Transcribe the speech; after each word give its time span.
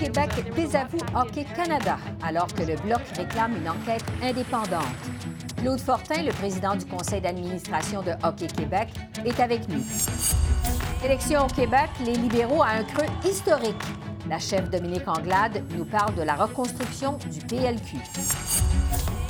Québec 0.00 0.30
désavoue 0.56 0.96
Hockey 1.14 1.44
Canada 1.54 1.98
alors 2.22 2.46
que 2.46 2.62
le 2.62 2.74
Bloc 2.76 3.02
réclame 3.18 3.54
une 3.56 3.68
enquête 3.68 4.04
indépendante. 4.22 4.82
Claude 5.58 5.78
Fortin, 5.78 6.22
le 6.22 6.32
président 6.32 6.74
du 6.74 6.86
conseil 6.86 7.20
d'administration 7.20 8.00
de 8.00 8.12
Hockey 8.22 8.46
Québec, 8.46 8.88
est 9.26 9.38
avec 9.38 9.68
nous. 9.68 9.84
Élection 11.04 11.44
au 11.44 11.48
Québec, 11.48 11.90
les 12.06 12.14
libéraux 12.14 12.62
à 12.62 12.68
un 12.68 12.84
creux 12.84 13.04
historique. 13.28 13.82
La 14.26 14.38
chef 14.38 14.70
Dominique 14.70 15.06
Anglade 15.06 15.62
nous 15.76 15.84
parle 15.84 16.14
de 16.14 16.22
la 16.22 16.34
reconstruction 16.34 17.18
du 17.30 17.40
PLQ. 17.40 17.98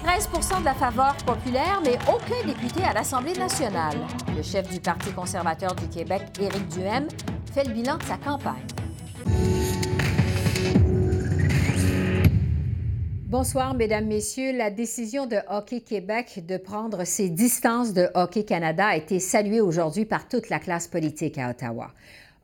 13 0.04 0.28
de 0.60 0.64
la 0.64 0.74
faveur 0.74 1.16
populaire, 1.26 1.80
mais 1.84 1.98
aucun 2.08 2.46
député 2.46 2.84
à 2.84 2.92
l'Assemblée 2.92 3.34
nationale. 3.34 3.98
Le 4.36 4.42
chef 4.42 4.70
du 4.70 4.78
Parti 4.78 5.10
conservateur 5.10 5.74
du 5.74 5.88
Québec, 5.88 6.22
Éric 6.40 6.68
Duhem, 6.68 7.08
fait 7.52 7.64
le 7.64 7.72
bilan 7.72 7.96
de 7.96 8.04
sa 8.04 8.16
campagne. 8.18 9.59
Bonsoir, 13.30 13.74
Mesdames, 13.74 14.08
Messieurs. 14.08 14.50
La 14.50 14.72
décision 14.72 15.24
de 15.24 15.36
Hockey 15.48 15.82
Québec 15.82 16.44
de 16.48 16.56
prendre 16.56 17.04
ses 17.04 17.28
distances 17.28 17.92
de 17.92 18.08
Hockey 18.14 18.42
Canada 18.42 18.88
a 18.88 18.96
été 18.96 19.20
saluée 19.20 19.60
aujourd'hui 19.60 20.04
par 20.04 20.26
toute 20.26 20.48
la 20.48 20.58
classe 20.58 20.88
politique 20.88 21.38
à 21.38 21.50
Ottawa. 21.50 21.92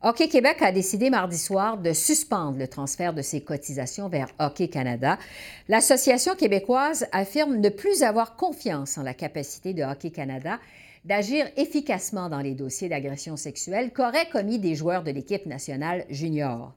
Hockey 0.01 0.29
Québec 0.29 0.61
a 0.61 0.71
décidé 0.71 1.09
mardi 1.09 1.37
soir 1.37 1.77
de 1.77 1.91
suspendre 1.91 2.57
le 2.57 2.69
transfert 2.69 3.13
de 3.13 3.21
ses 3.21 3.41
cotisations 3.41 4.07
vers 4.07 4.29
Hockey 4.39 4.69
Canada. 4.69 5.19
L'Association 5.67 6.35
québécoise 6.35 7.05
affirme 7.11 7.57
ne 7.57 7.67
plus 7.67 8.01
avoir 8.01 8.37
confiance 8.37 8.97
en 8.97 9.03
la 9.03 9.13
capacité 9.13 9.73
de 9.73 9.83
Hockey 9.83 10.11
Canada 10.11 10.57
d'agir 11.07 11.47
efficacement 11.55 12.27
dans 12.27 12.41
les 12.41 12.53
dossiers 12.53 12.89
d'agression 12.89 13.37
sexuelle 13.37 13.91
qu'auraient 13.91 14.29
commis 14.29 14.59
des 14.59 14.75
joueurs 14.75 15.03
de 15.03 15.11
l'équipe 15.11 15.45
nationale 15.45 16.05
junior. 16.09 16.73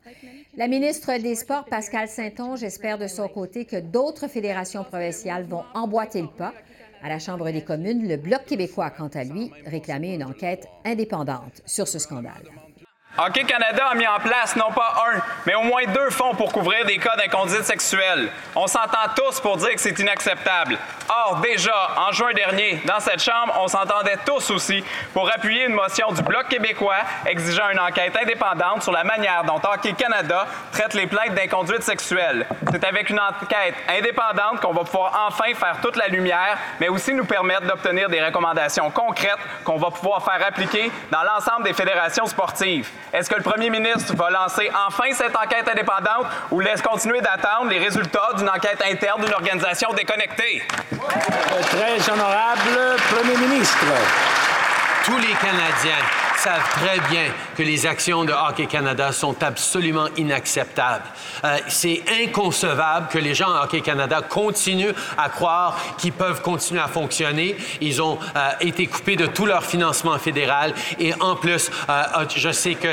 La 0.57 0.69
ministre 0.69 1.19
des 1.19 1.35
Sports, 1.35 1.65
Pascal 1.65 2.09
Saint-Onge, 2.09 2.63
espère 2.63 2.99
de 2.99 3.09
son 3.09 3.29
côté 3.29 3.65
que 3.65 3.81
d'autres 3.81 4.29
fédérations 4.29 4.85
provinciales 4.85 5.45
vont 5.45 5.65
emboîter 5.75 6.23
le 6.23 6.29
pas. 6.29 6.55
À 7.03 7.09
la 7.09 7.19
Chambre 7.19 7.51
des 7.51 7.63
communes, 7.63 8.07
le 8.07 8.17
Bloc 8.17 8.45
québécois, 8.47 8.91
quant 8.91 9.09
à 9.09 9.25
lui, 9.25 9.51
réclamait 9.67 10.15
une 10.15 10.25
enquête 10.25 10.69
indépendante 10.85 11.63
sur 11.67 11.89
ce 11.89 11.99
scandale. 11.99 12.45
Hockey 13.19 13.45
Canada 13.45 13.89
a 13.91 13.95
mis 13.95 14.07
en 14.07 14.19
place 14.19 14.57
non 14.57 14.71
pas 14.71 14.95
un, 15.13 15.21
mais 15.45 15.55
au 15.55 15.63
moins 15.63 15.85
deux 15.85 16.09
fonds 16.09 16.35
pour 16.35 16.53
couvrir 16.53 16.87
des 16.87 16.97
cas 16.97 17.17
d'inconduite 17.17 17.65
sexuelle. 17.65 18.31
On 18.55 18.67
s'entend 18.67 19.13
tous 19.15 19.41
pour 19.41 19.59
dire 19.59 19.75
que 19.75 19.81
c'est 19.81 19.99
inacceptable. 19.99 20.79
Or, 21.09 21.37
déjà, 21.43 21.75
en 21.99 22.13
juin 22.13 22.33
dernier, 22.33 22.81
dans 22.87 23.01
cette 23.01 23.23
Chambre, 23.23 23.53
on 23.61 23.69
s'entendait 23.69 24.17
tous 24.25 24.51
aussi 24.51 24.83
pour 25.13 25.29
appuyer 25.29 25.67
une 25.67 25.75
motion 25.75 26.13
du 26.13 26.23
Bloc 26.23 26.49
québécois 26.49 26.97
exigeant 27.27 27.69
une 27.71 27.81
enquête 27.81 28.17
indépendante 28.17 28.85
sur 28.85 28.93
la 28.93 29.05
manière 29.05 29.45
dont 29.45 29.61
Hockey 29.63 29.93
Canada 29.93 30.47
traite 30.73 30.95
les 30.95 31.07
plaintes 31.07 31.35
d'inconduite 31.35 31.83
sexuelle. 31.83 32.47
C'est 32.71 32.85
avec 32.85 33.11
une 33.11 33.21
enquête 33.21 33.75
indépendante 33.89 34.61
qu'on 34.63 34.73
va 34.73 34.85
pouvoir 34.85 35.27
enfin 35.29 35.53
faire 35.55 35.79
toute 35.83 35.97
la 35.97 36.07
lumière, 36.07 36.57
mais 36.79 36.89
aussi 36.89 37.13
nous 37.13 37.27
permettre 37.27 37.67
d'obtenir 37.67 38.09
des 38.09 38.25
recommandations 38.25 38.91
concrètes 38.91 39.41
qu'on 39.65 39.77
va 39.77 39.91
pouvoir 39.91 40.25
faire 40.25 40.47
appliquer 40.47 40.91
dans 41.11 41.23
l'ensemble 41.23 41.65
des 41.65 41.75
fédérations 41.75 42.27
sportives. 42.27 42.89
Est-ce 43.13 43.29
que 43.29 43.35
le 43.35 43.43
premier 43.43 43.71
ministre 43.71 44.15
va 44.15 44.31
lancer 44.31 44.71
enfin 44.87 45.13
cette 45.13 45.35
enquête 45.35 45.69
indépendante 45.69 46.27
ou 46.51 46.61
laisse 46.61 46.81
continuer 46.81 47.21
d'attendre 47.21 47.69
les 47.69 47.79
résultats 47.79 48.31
d'une 48.37 48.49
enquête 48.49 48.81
interne 48.89 49.25
d'une 49.25 49.35
organisation 49.35 49.93
déconnectée? 49.93 50.63
Très 51.71 52.13
honorable 52.13 52.97
Premier 53.11 53.37
ministre. 53.37 53.85
Tous 55.05 55.19
les 55.19 55.35
Canadiens 55.35 56.05
savent 56.41 56.71
très 56.71 56.99
bien 57.11 57.27
que 57.55 57.63
les 57.63 57.85
actions 57.85 58.25
de 58.25 58.33
Hockey 58.33 58.65
Canada 58.65 59.13
sont 59.13 59.43
absolument 59.43 60.07
inacceptables. 60.17 61.05
Euh, 61.45 61.59
c'est 61.69 62.03
inconcevable 62.23 63.09
que 63.09 63.19
les 63.19 63.35
gens 63.35 63.53
à 63.53 63.65
Hockey 63.65 63.83
Canada 63.83 64.23
continuent 64.27 64.95
à 65.19 65.29
croire 65.29 65.77
qu'ils 65.99 66.15
peuvent 66.15 66.41
continuer 66.41 66.81
à 66.81 66.89
fonctionner. 66.89 67.57
Ils 67.83 68.01
ont 68.01 68.19
euh, 68.37 68.51
été 68.61 68.87
coupés 68.87 69.17
de 69.17 69.27
tout 69.27 69.45
leur 69.45 69.65
financement 69.65 70.19
fédéral 70.19 70.73
et 70.99 71.13
en 71.21 71.37
plus, 71.37 71.71
euh, 71.91 72.03
je 72.35 72.51
sais 72.51 72.75
que 72.75 72.89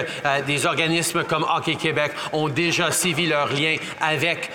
des 0.45 0.65
organismes 0.65 1.23
comme 1.23 1.45
Hockey 1.49 1.75
Québec 1.75 2.11
ont 2.33 2.49
déjà 2.49 2.91
sévi 2.91 3.27
leurs 3.27 3.53
liens 3.53 3.77
avec 4.01 4.51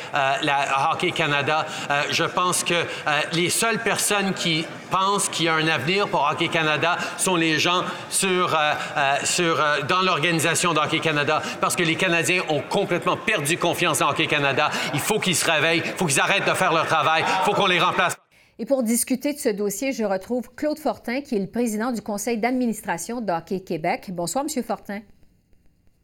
Hockey 0.93 1.13
Canada. 1.13 1.67
je 2.11 2.25
pense 2.25 2.65
que 2.65 2.75
les 3.33 3.49
seules 3.49 3.79
personnes 3.79 4.35
qui 4.35 4.67
pensent 4.91 5.29
qu'il 5.29 5.47
y 5.47 5.49
a 5.49 5.55
un 5.55 5.69
avenir 5.69 6.09
pour 6.09 6.29
Hockey 6.31 6.49
Canada 6.49 6.99
sont 7.17 7.37
les 7.37 7.59
gens 7.59 7.85
sur 8.11 8.57
sur, 9.25 9.61
euh, 9.61 9.81
dans 9.89 10.03
l'organisation 10.03 10.73
d'Hockey 10.73 11.01
Canada 11.01 11.43
parce 11.61 11.77
que 11.77 11.83
les 11.83 11.97
Canadiens 11.97 12.43
ont 12.49 12.61
complètement 12.61 13.17
perdu 13.17 13.57
confiance 13.57 14.01
en 14.01 14.11
Hockey 14.11 14.27
Canada. 14.27 14.71
Il 14.95 15.01
faut 15.01 15.19
qu'ils 15.19 15.37
se 15.37 15.51
réveillent, 15.51 15.83
il 15.85 15.93
faut 15.93 16.07
qu'ils 16.07 16.21
arrêtent 16.21 16.49
de 16.49 16.55
faire 16.55 16.73
leur 16.73 16.87
travail, 16.87 17.25
il 17.27 17.45
faut 17.45 17.53
qu'on 17.53 17.67
les 17.67 17.81
remplace. 17.81 18.17
Et 18.59 18.67
pour 18.67 18.83
discuter 18.83 19.33
de 19.33 19.39
ce 19.39 19.49
dossier, 19.49 19.93
je 19.93 20.05
retrouve 20.05 20.55
Claude 20.55 20.79
Fortin, 20.79 21.21
qui 21.23 21.37
est 21.37 21.41
le 21.41 21.47
président 21.47 21.91
du 21.91 22.03
conseil 22.03 22.39
d'administration 22.39 23.21
d'Hockey 23.21 23.61
Québec. 23.61 24.11
Bonsoir, 24.13 24.45
Monsieur 24.45 24.63
Fortin. 24.63 25.01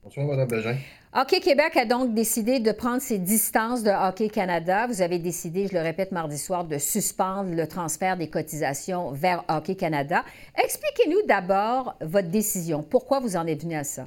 Bonsoir, 0.03 0.27
Mme 0.27 0.49
Bégin. 0.49 0.77
Hockey 1.15 1.41
Québec 1.41 1.75
a 1.79 1.87
donc 1.87 2.13
décidé 2.13 2.61
de 2.61 2.71
prendre 2.71 3.01
ses 3.01 3.19
distances 3.19 3.83
de 3.83 3.91
Hockey 3.91 4.29
Canada. 4.29 4.87
Vous 4.87 5.01
avez 5.01 5.19
décidé, 5.19 5.67
je 5.67 5.73
le 5.73 5.81
répète 5.81 6.13
mardi 6.13 6.37
soir, 6.37 6.67
de 6.67 6.77
suspendre 6.77 7.55
le 7.55 7.67
transfert 7.67 8.19
des 8.19 8.29
cotisations 8.29 9.11
vers 9.13 9.43
Hockey 9.49 9.75
Canada. 9.75 10.23
Expliquez-nous 10.63 11.27
d'abord 11.27 11.97
votre 12.03 12.29
décision. 12.29 12.83
Pourquoi 12.83 13.21
vous 13.21 13.37
en 13.37 13.47
êtes 13.47 13.63
venu 13.63 13.75
à 13.75 13.85
ça? 13.85 14.07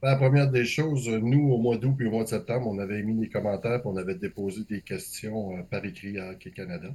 Ben, 0.00 0.12
la 0.12 0.16
première 0.16 0.50
des 0.50 0.64
choses, 0.64 1.06
nous, 1.10 1.52
au 1.52 1.58
mois 1.58 1.76
d'août 1.76 1.96
et 2.00 2.06
au 2.06 2.10
mois 2.10 2.24
de 2.24 2.28
septembre, 2.28 2.66
on 2.66 2.78
avait 2.78 3.00
émis 3.00 3.20
des 3.20 3.28
commentaires, 3.28 3.82
on 3.84 3.98
avait 3.98 4.14
déposé 4.14 4.62
des 4.68 4.80
questions 4.80 5.58
euh, 5.58 5.62
par 5.70 5.84
écrit 5.84 6.18
à 6.18 6.30
Hockey 6.30 6.50
Canada. 6.50 6.88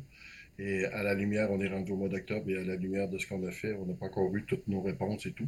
Et 0.59 0.85
à 0.85 1.03
la 1.03 1.13
lumière, 1.13 1.51
on 1.51 1.61
est 1.61 1.67
rendu 1.67 1.91
au 1.91 1.95
mois 1.95 2.09
d'octobre 2.09 2.49
et 2.49 2.57
à 2.57 2.63
la 2.63 2.75
lumière 2.75 3.07
de 3.07 3.19
ce 3.19 3.27
qu'on 3.27 3.45
a 3.47 3.51
fait, 3.51 3.73
on 3.75 3.85
n'a 3.85 3.93
pas 3.93 4.07
encore 4.07 4.35
eu 4.35 4.43
toutes 4.43 4.67
nos 4.67 4.81
réponses 4.81 5.27
et 5.27 5.31
tout 5.31 5.47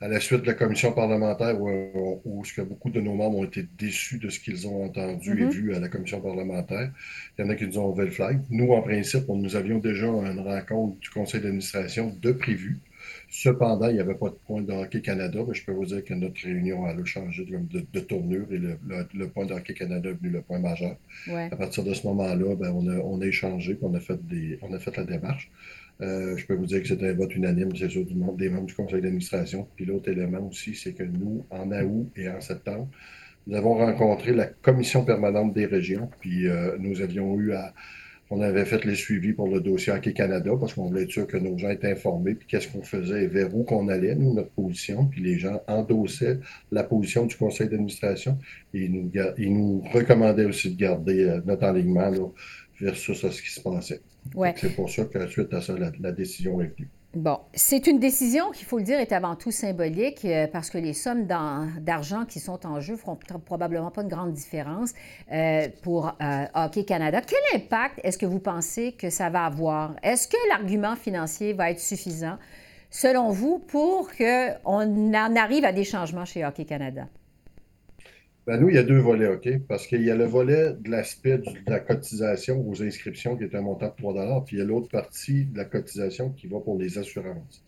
à 0.00 0.08
la 0.08 0.20
suite 0.20 0.42
de 0.42 0.46
la 0.46 0.54
commission 0.54 0.92
parlementaire 0.92 1.60
où, 1.60 2.20
où, 2.24 2.42
que 2.42 2.62
beaucoup 2.62 2.90
de 2.90 3.00
nos 3.00 3.14
membres 3.14 3.38
ont 3.38 3.44
été 3.44 3.66
déçus 3.78 4.18
de 4.18 4.28
ce 4.28 4.38
qu'ils 4.38 4.68
ont 4.68 4.84
entendu 4.84 5.32
et 5.32 5.46
mm-hmm. 5.46 5.50
vu 5.50 5.74
à 5.74 5.80
la 5.80 5.88
commission 5.88 6.20
parlementaire. 6.20 6.92
Il 7.36 7.44
y 7.44 7.48
en 7.48 7.50
a 7.50 7.56
qui 7.56 7.66
nous 7.66 7.78
ont 7.78 7.90
levé 7.90 8.06
le 8.06 8.10
flag. 8.12 8.40
Nous, 8.50 8.72
en 8.72 8.82
principe, 8.82 9.28
nous 9.28 9.56
avions 9.56 9.78
déjà 9.78 10.06
une 10.06 10.40
rencontre 10.40 10.98
du 11.00 11.10
conseil 11.10 11.40
d'administration 11.40 12.16
de 12.20 12.32
prévu. 12.32 12.78
Cependant, 13.30 13.88
il 13.88 13.94
n'y 13.94 14.00
avait 14.00 14.14
pas 14.14 14.30
de 14.30 14.36
point 14.46 14.62
de 14.62 14.72
Hockey 14.72 15.02
Canada, 15.02 15.40
mais 15.46 15.54
je 15.54 15.64
peux 15.64 15.72
vous 15.72 15.86
dire 15.86 16.04
que 16.04 16.14
notre 16.14 16.40
réunion 16.42 16.86
a 16.86 17.04
changé 17.04 17.44
de, 17.44 17.84
de, 17.92 18.00
tournure 18.00 18.46
et 18.50 18.58
le, 18.58 19.28
point 19.28 19.46
de 19.46 19.52
Hockey 19.52 19.74
Canada 19.74 20.08
est 20.08 20.14
venu 20.14 20.30
le 20.30 20.42
point 20.42 20.58
majeur. 20.58 20.96
À 21.28 21.56
partir 21.56 21.84
de 21.84 21.92
ce 21.92 22.06
moment-là, 22.06 22.54
ben, 22.56 22.72
on, 22.74 22.88
a, 22.88 22.96
on 22.98 23.20
a 23.20 23.26
échangé, 23.26 23.78
on 23.82 23.94
a 23.94 24.00
fait 24.00 24.18
des, 24.26 24.58
on 24.62 24.72
a 24.72 24.78
fait 24.78 24.96
la 24.96 25.04
démarche. 25.04 25.50
Euh, 26.00 26.36
je 26.36 26.46
peux 26.46 26.54
vous 26.54 26.66
dire 26.66 26.80
que 26.80 26.88
c'est 26.88 27.02
un 27.02 27.12
vote 27.12 27.34
unanime, 27.34 27.74
c'est 27.76 27.88
sûr, 27.88 28.04
du 28.04 28.14
des 28.14 28.48
membres 28.48 28.66
du 28.66 28.74
conseil 28.74 29.00
d'administration. 29.00 29.66
Puis 29.74 29.84
l'autre 29.84 30.08
élément 30.10 30.46
aussi, 30.48 30.74
c'est 30.74 30.92
que 30.92 31.02
nous, 31.02 31.44
en 31.50 31.70
août 31.72 32.10
et 32.16 32.28
en 32.28 32.40
septembre, 32.40 32.88
nous 33.46 33.56
avons 33.56 33.74
rencontré 33.74 34.32
la 34.32 34.46
commission 34.46 35.04
permanente 35.04 35.54
des 35.54 35.66
régions, 35.66 36.10
puis 36.20 36.46
euh, 36.46 36.76
nous 36.78 37.00
avions 37.00 37.38
eu 37.40 37.52
à. 37.52 37.74
On 38.30 38.42
avait 38.42 38.66
fait 38.66 38.84
les 38.84 38.94
suivis 38.94 39.32
pour 39.32 39.48
le 39.48 39.58
dossier 39.58 39.90
Hockey 39.90 40.12
Canada 40.12 40.50
parce 40.60 40.74
qu'on 40.74 40.84
voulait 40.84 41.04
être 41.04 41.10
sûr 41.10 41.26
que 41.26 41.38
nos 41.38 41.56
gens 41.56 41.70
étaient 41.70 41.92
informés, 41.92 42.34
puis 42.34 42.46
qu'est-ce 42.46 42.68
qu'on 42.68 42.82
faisait 42.82 43.26
vers 43.26 43.56
où 43.56 43.64
qu'on 43.64 43.88
allait, 43.88 44.14
nous, 44.14 44.34
notre 44.34 44.50
position. 44.50 45.06
Puis 45.06 45.22
les 45.22 45.38
gens 45.38 45.62
endossaient 45.66 46.38
la 46.70 46.84
position 46.84 47.24
du 47.24 47.34
conseil 47.36 47.70
d'administration 47.70 48.36
et 48.74 48.84
ils 48.84 49.54
nous, 49.54 49.80
recommandaient 49.94 50.44
aussi 50.44 50.74
de 50.74 50.78
garder 50.78 51.24
euh, 51.24 51.40
notre 51.46 51.64
alignement 51.64 52.10
versus 52.80 53.20
ce 53.20 53.42
qui 53.42 53.50
se 53.50 53.60
passait. 53.60 54.00
C'est 54.56 54.74
pour 54.74 54.90
ça 54.90 55.04
que 55.04 55.26
suite 55.28 55.52
à 55.54 55.60
ça, 55.60 55.74
la, 55.78 56.12
décision 56.12 56.60
est 56.60 56.66
venue. 56.76 56.88
Bon, 57.14 57.40
c'est 57.54 57.86
une 57.86 57.98
décision 57.98 58.50
qui, 58.50 58.62
il 58.62 58.66
faut 58.66 58.78
le 58.78 58.84
dire, 58.84 59.00
est 59.00 59.12
avant 59.12 59.34
tout 59.34 59.50
symbolique 59.50 60.24
euh, 60.26 60.46
parce 60.46 60.68
que 60.68 60.76
les 60.76 60.92
sommes 60.92 61.26
d'argent 61.26 62.26
qui 62.26 62.38
sont 62.38 62.66
en 62.66 62.80
jeu 62.80 62.96
feront 62.96 63.16
probablement 63.16 63.90
pas 63.90 64.02
une 64.02 64.08
grande 64.08 64.32
différence 64.32 64.92
euh, 65.32 65.68
pour 65.82 66.14
euh, 66.20 66.44
Hockey 66.54 66.84
Canada. 66.84 67.22
Quel 67.22 67.60
impact 67.60 68.00
est-ce 68.04 68.18
que 68.18 68.26
vous 68.26 68.40
pensez 68.40 68.92
que 68.92 69.08
ça 69.08 69.30
va 69.30 69.46
avoir? 69.46 69.96
Est-ce 70.02 70.28
que 70.28 70.36
l'argument 70.50 70.96
financier 70.96 71.54
va 71.54 71.70
être 71.70 71.80
suffisant, 71.80 72.36
selon 72.90 73.30
vous, 73.30 73.58
pour 73.58 74.10
qu'on 74.14 75.14
en 75.14 75.36
arrive 75.36 75.64
à 75.64 75.72
des 75.72 75.84
changements 75.84 76.26
chez 76.26 76.44
Hockey 76.44 76.66
Canada? 76.66 77.08
Ben 78.48 78.58
nous, 78.58 78.70
il 78.70 78.76
y 78.76 78.78
a 78.78 78.82
deux 78.82 78.98
volets, 78.98 79.28
OK? 79.28 79.46
Parce 79.68 79.86
qu'il 79.86 80.00
y 80.00 80.10
a 80.10 80.14
le 80.14 80.24
volet 80.24 80.72
de 80.72 80.90
l'aspect 80.90 81.36
de 81.36 81.50
la 81.66 81.80
cotisation 81.80 82.66
aux 82.66 82.82
inscriptions 82.82 83.36
qui 83.36 83.44
est 83.44 83.54
un 83.54 83.60
montant 83.60 83.88
de 83.88 83.94
3 83.98 84.42
puis 84.46 84.56
il 84.56 84.60
y 84.60 84.62
a 84.62 84.64
l'autre 84.64 84.88
partie 84.88 85.44
de 85.44 85.58
la 85.58 85.66
cotisation 85.66 86.30
qui 86.30 86.46
va 86.46 86.58
pour 86.58 86.78
les 86.78 86.96
assurances. 86.96 87.62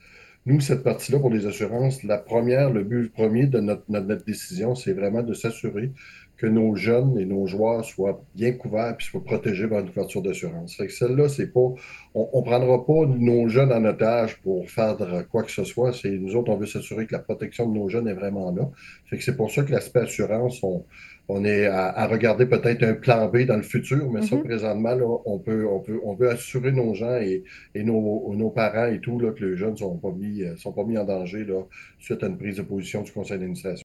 Nous, 0.46 0.58
cette 0.60 0.82
partie-là 0.82 1.18
pour 1.18 1.28
les 1.28 1.44
assurances, 1.44 2.02
la 2.02 2.16
première, 2.16 2.70
le 2.70 2.82
but 2.82 3.12
premier 3.12 3.46
de 3.46 3.60
notre, 3.60 3.84
notre 3.90 4.24
décision, 4.24 4.74
c'est 4.74 4.94
vraiment 4.94 5.22
de 5.22 5.34
s'assurer 5.34 5.92
que 6.40 6.46
nos 6.46 6.74
jeunes 6.74 7.18
et 7.18 7.26
nos 7.26 7.46
joueurs 7.46 7.84
soient 7.84 8.24
bien 8.34 8.52
couverts 8.52 8.96
et 8.98 9.02
soient 9.02 9.22
protégés 9.22 9.68
par 9.68 9.80
une 9.80 9.90
couverture 9.90 10.22
d'assurance. 10.22 10.74
Fait 10.74 10.86
que 10.86 10.92
celle-là, 10.92 11.28
c'est 11.28 11.52
pas, 11.52 11.68
on, 12.14 12.40
ne 12.40 12.42
prendra 12.42 12.86
pas 12.86 13.04
nos 13.06 13.46
jeunes 13.48 13.70
en 13.70 13.84
otage 13.84 14.40
pour 14.40 14.70
faire 14.70 14.96
quoi 15.30 15.42
que 15.42 15.50
ce 15.50 15.64
soit. 15.64 15.92
C'est 15.92 16.08
nous 16.08 16.36
autres, 16.36 16.50
on 16.50 16.56
veut 16.56 16.64
s'assurer 16.64 17.06
que 17.06 17.12
la 17.12 17.18
protection 17.18 17.68
de 17.68 17.78
nos 17.78 17.90
jeunes 17.90 18.08
est 18.08 18.14
vraiment 18.14 18.50
là. 18.52 18.70
Fait 19.04 19.18
que 19.18 19.22
c'est 19.22 19.36
pour 19.36 19.50
ça 19.50 19.64
que 19.64 19.70
l'aspect 19.70 20.00
assurance, 20.00 20.62
on, 20.62 20.86
on 21.28 21.44
est 21.44 21.66
à, 21.66 22.06
regarder 22.06 22.46
peut-être 22.46 22.84
un 22.84 22.94
plan 22.94 23.28
B 23.28 23.44
dans 23.44 23.56
le 23.56 23.62
futur, 23.62 24.10
mais 24.10 24.22
ça, 24.22 24.36
mm-hmm. 24.36 24.44
présentement, 24.44 25.22
on, 25.26 25.38
peut, 25.38 25.66
on, 25.68 25.80
peut, 25.80 26.00
on 26.04 26.14
veut 26.14 26.30
assurer 26.30 26.72
nos 26.72 26.94
gens 26.94 27.16
et, 27.20 27.44
et 27.74 27.84
nos, 27.84 28.34
nos, 28.34 28.48
parents 28.48 28.86
et 28.86 29.00
tout, 29.00 29.20
là, 29.20 29.32
que 29.32 29.44
les 29.44 29.56
jeunes 29.58 29.72
ne 29.72 29.76
sont, 29.76 29.98
pas 29.98 30.12
mis, 30.12 30.42
sont 30.56 30.72
pas 30.72 30.84
mis 30.84 30.96
en 30.96 31.04
danger 31.04 31.44
là, 31.44 31.60
suite 31.98 32.22
à 32.22 32.28
une 32.28 32.38
prise 32.38 32.56
de 32.56 32.62
position 32.62 33.02
du 33.02 33.12
conseil 33.12 33.38
d'administration 33.38 33.84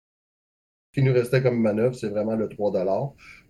qui 0.95 1.03
nous 1.03 1.11
restait 1.11 1.43
comme 1.43 1.59
manœuvre, 1.59 1.93
c'est 1.93 2.07
vraiment 2.07 2.37
le 2.37 2.47
3 2.47 2.71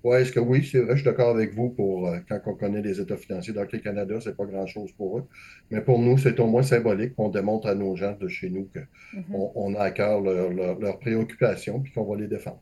Ouais, 0.03 0.23
est-ce 0.23 0.31
que 0.31 0.39
oui, 0.39 0.67
c'est 0.69 0.79
vrai, 0.79 0.93
je 0.95 1.01
suis 1.01 1.05
d'accord 1.05 1.29
avec 1.29 1.53
vous 1.53 1.69
pour 1.69 2.07
euh, 2.07 2.17
quand 2.27 2.39
on 2.47 2.55
connaît 2.55 2.81
les 2.81 2.99
états 2.99 3.17
financiers 3.17 3.53
d'Hockey 3.53 3.81
Canada, 3.81 4.19
c'est 4.19 4.35
pas 4.35 4.45
grand-chose 4.45 4.91
pour 4.93 5.19
eux. 5.19 5.25
Mais 5.69 5.81
pour 5.81 5.99
nous, 5.99 6.17
c'est 6.17 6.39
au 6.39 6.47
moins 6.47 6.63
symbolique 6.63 7.15
qu'on 7.15 7.29
démontre 7.29 7.67
à 7.67 7.75
nos 7.75 7.95
gens 7.95 8.17
de 8.19 8.27
chez 8.27 8.49
nous 8.49 8.67
qu'on 8.73 9.71
mm-hmm. 9.71 9.77
a 9.77 9.81
à 9.81 9.91
cœur 9.91 10.21
leurs 10.21 10.99
préoccupations 10.99 11.81
puis 11.81 11.93
qu'on 11.93 12.03
va 12.03 12.19
les 12.19 12.27
défendre. 12.27 12.61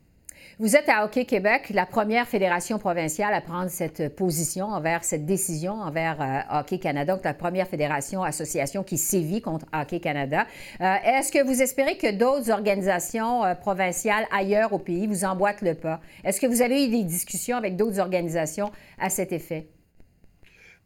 Vous 0.60 0.76
êtes 0.76 0.88
à 0.88 1.04
Hockey 1.04 1.24
Québec, 1.24 1.72
la 1.74 1.84
première 1.84 2.28
fédération 2.28 2.78
provinciale 2.78 3.34
à 3.34 3.40
prendre 3.40 3.68
cette 3.68 4.14
position 4.14 4.66
envers 4.66 5.02
cette 5.02 5.26
décision 5.26 5.72
envers 5.72 6.22
euh, 6.22 6.60
Hockey 6.60 6.78
Canada, 6.78 7.16
donc 7.16 7.24
la 7.24 7.34
première 7.34 7.66
fédération 7.66 8.22
association 8.22 8.84
qui 8.84 8.96
sévit 8.96 9.40
contre 9.40 9.66
Hockey 9.74 9.98
Canada. 9.98 10.46
Euh, 10.80 10.94
est-ce 11.04 11.32
que 11.32 11.44
vous 11.44 11.60
espérez 11.60 11.96
que 11.96 12.16
d'autres 12.16 12.52
organisations 12.52 13.44
euh, 13.44 13.56
provinciales 13.56 14.26
ailleurs 14.30 14.72
au 14.72 14.78
pays 14.78 15.08
vous 15.08 15.24
emboîtent 15.24 15.62
le 15.62 15.74
pas? 15.74 16.00
Est-ce 16.22 16.40
que 16.40 16.46
vous 16.46 16.62
avez 16.62 16.84
eu 16.86 16.88
des 16.88 17.02
discussions 17.02 17.56
avec 17.56 17.74
d'autres 17.74 17.98
organisations 17.98 18.70
à 19.00 19.10
cet 19.10 19.32
effet? 19.32 19.66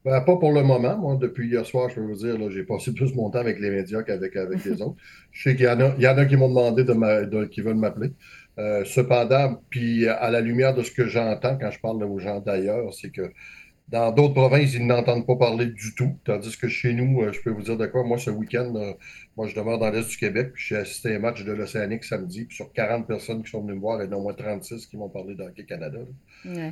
Ben, 0.05 0.21
pas 0.23 0.37
pour 0.37 0.53
le 0.53 0.63
moment. 0.63 0.97
Moi, 0.97 1.17
depuis 1.21 1.49
hier 1.49 1.67
soir, 1.67 1.91
je 1.91 1.97
peux 1.97 2.01
vous 2.01 2.15
dire, 2.15 2.37
j'ai 2.51 2.63
passé 2.63 2.95
plus 2.95 3.15
mon 3.15 3.31
temps 3.31 3.41
avec 3.41 3.59
les 3.59 3.71
médias 3.71 4.03
qu'avec 4.03 4.37
avec 4.37 4.65
les 4.65 4.81
autres. 4.83 4.97
Je 5.33 5.43
sais 5.43 5.57
qu'il 5.57 5.67
y, 5.67 5.69
en 5.69 5.81
a, 5.81 5.95
y 5.99 6.07
en 6.07 6.17
a 6.17 6.25
qui 6.25 6.37
m'ont 6.37 6.49
demandé 6.49 6.85
de, 6.85 7.45
qui 7.47 7.61
veulent 7.61 7.77
m'appeler. 7.77 8.13
Euh, 8.59 8.85
cependant, 8.85 9.63
puis 9.71 10.09
à 10.09 10.31
la 10.31 10.41
lumière 10.41 10.75
de 10.75 10.83
ce 10.83 10.91
que 10.91 11.07
j'entends 11.07 11.57
quand 11.57 11.71
je 11.71 11.79
parle 11.79 12.03
aux 12.03 12.19
gens 12.19 12.41
d'ailleurs, 12.41 12.93
c'est 12.93 13.11
que 13.11 13.31
dans 13.87 14.13
d'autres 14.13 14.35
provinces, 14.35 14.75
ils 14.75 14.87
n'entendent 14.87 15.27
pas 15.27 15.37
parler 15.37 15.67
du 15.67 15.95
tout. 15.95 16.19
Tandis 16.25 16.59
que 16.59 16.69
chez 16.69 16.93
nous, 16.93 17.23
euh, 17.23 17.33
je 17.33 17.41
peux 17.41 17.51
vous 17.51 17.63
dire 17.63 17.77
de 17.77 17.87
quoi, 17.87 18.03
moi, 18.05 18.19
ce 18.19 18.31
week-end, 18.31 18.75
euh, 18.77 18.93
moi, 19.37 19.47
je 19.47 19.55
demeure 19.55 19.79
dans 19.79 19.91
l'Est 19.91 20.11
du 20.11 20.17
Québec, 20.19 20.53
puis 20.53 20.65
j'ai 20.69 20.77
assisté 20.77 21.15
à 21.15 21.17
un 21.17 21.19
match 21.21 21.43
de 21.43 21.53
l'Océanique 21.53 22.05
samedi, 22.05 22.45
puis 22.45 22.57
sur 22.57 22.71
40 22.73 23.07
personnes 23.07 23.43
qui 23.43 23.51
sont 23.51 23.63
venues 23.63 23.75
me 23.75 23.81
voir, 23.81 24.03
il 24.03 24.07
y 24.07 24.09
en 24.09 24.13
a 24.13 24.17
au 24.17 24.23
moins 24.23 24.35
36 24.35 24.87
qui 24.87 24.99
m'ont 24.99 25.09
parlé 25.09 25.37
d'Hockey 25.37 25.65
Canada. 25.65 26.01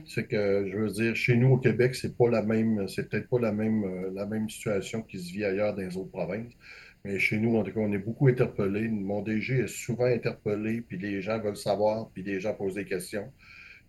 C'est 0.06 0.26
que, 0.26 0.68
je 0.70 0.76
veux 0.76 0.90
dire, 0.90 1.16
chez 1.16 1.36
nous, 1.36 1.54
au 1.54 1.58
Québec, 1.58 1.94
c'est 1.94 2.16
pas 2.18 2.28
la 2.28 2.42
même, 2.42 2.86
c'est 2.88 3.08
peut-être 3.08 3.28
pas 3.30 3.38
la 3.38 3.52
même, 3.52 4.12
la 4.14 4.26
même 4.26 4.50
situation 4.50 5.02
qui 5.02 5.18
se 5.18 5.32
vit 5.32 5.44
ailleurs 5.44 5.74
dans 5.74 5.82
les 5.82 5.96
autres 5.96 6.10
provinces. 6.10 6.52
Mais 7.04 7.18
chez 7.18 7.38
nous, 7.38 7.56
en 7.56 7.62
tout 7.62 7.72
cas, 7.72 7.80
on 7.80 7.92
est 7.92 7.98
beaucoup 7.98 8.28
interpellés. 8.28 8.88
Mon 8.88 9.22
DG 9.22 9.60
est 9.60 9.68
souvent 9.68 10.06
interpellé, 10.06 10.80
puis 10.80 10.98
les 10.98 11.22
gens 11.22 11.38
veulent 11.38 11.56
savoir, 11.56 12.10
puis 12.12 12.22
les 12.22 12.40
gens 12.40 12.54
posent 12.54 12.74
des 12.74 12.84
questions. 12.84 13.32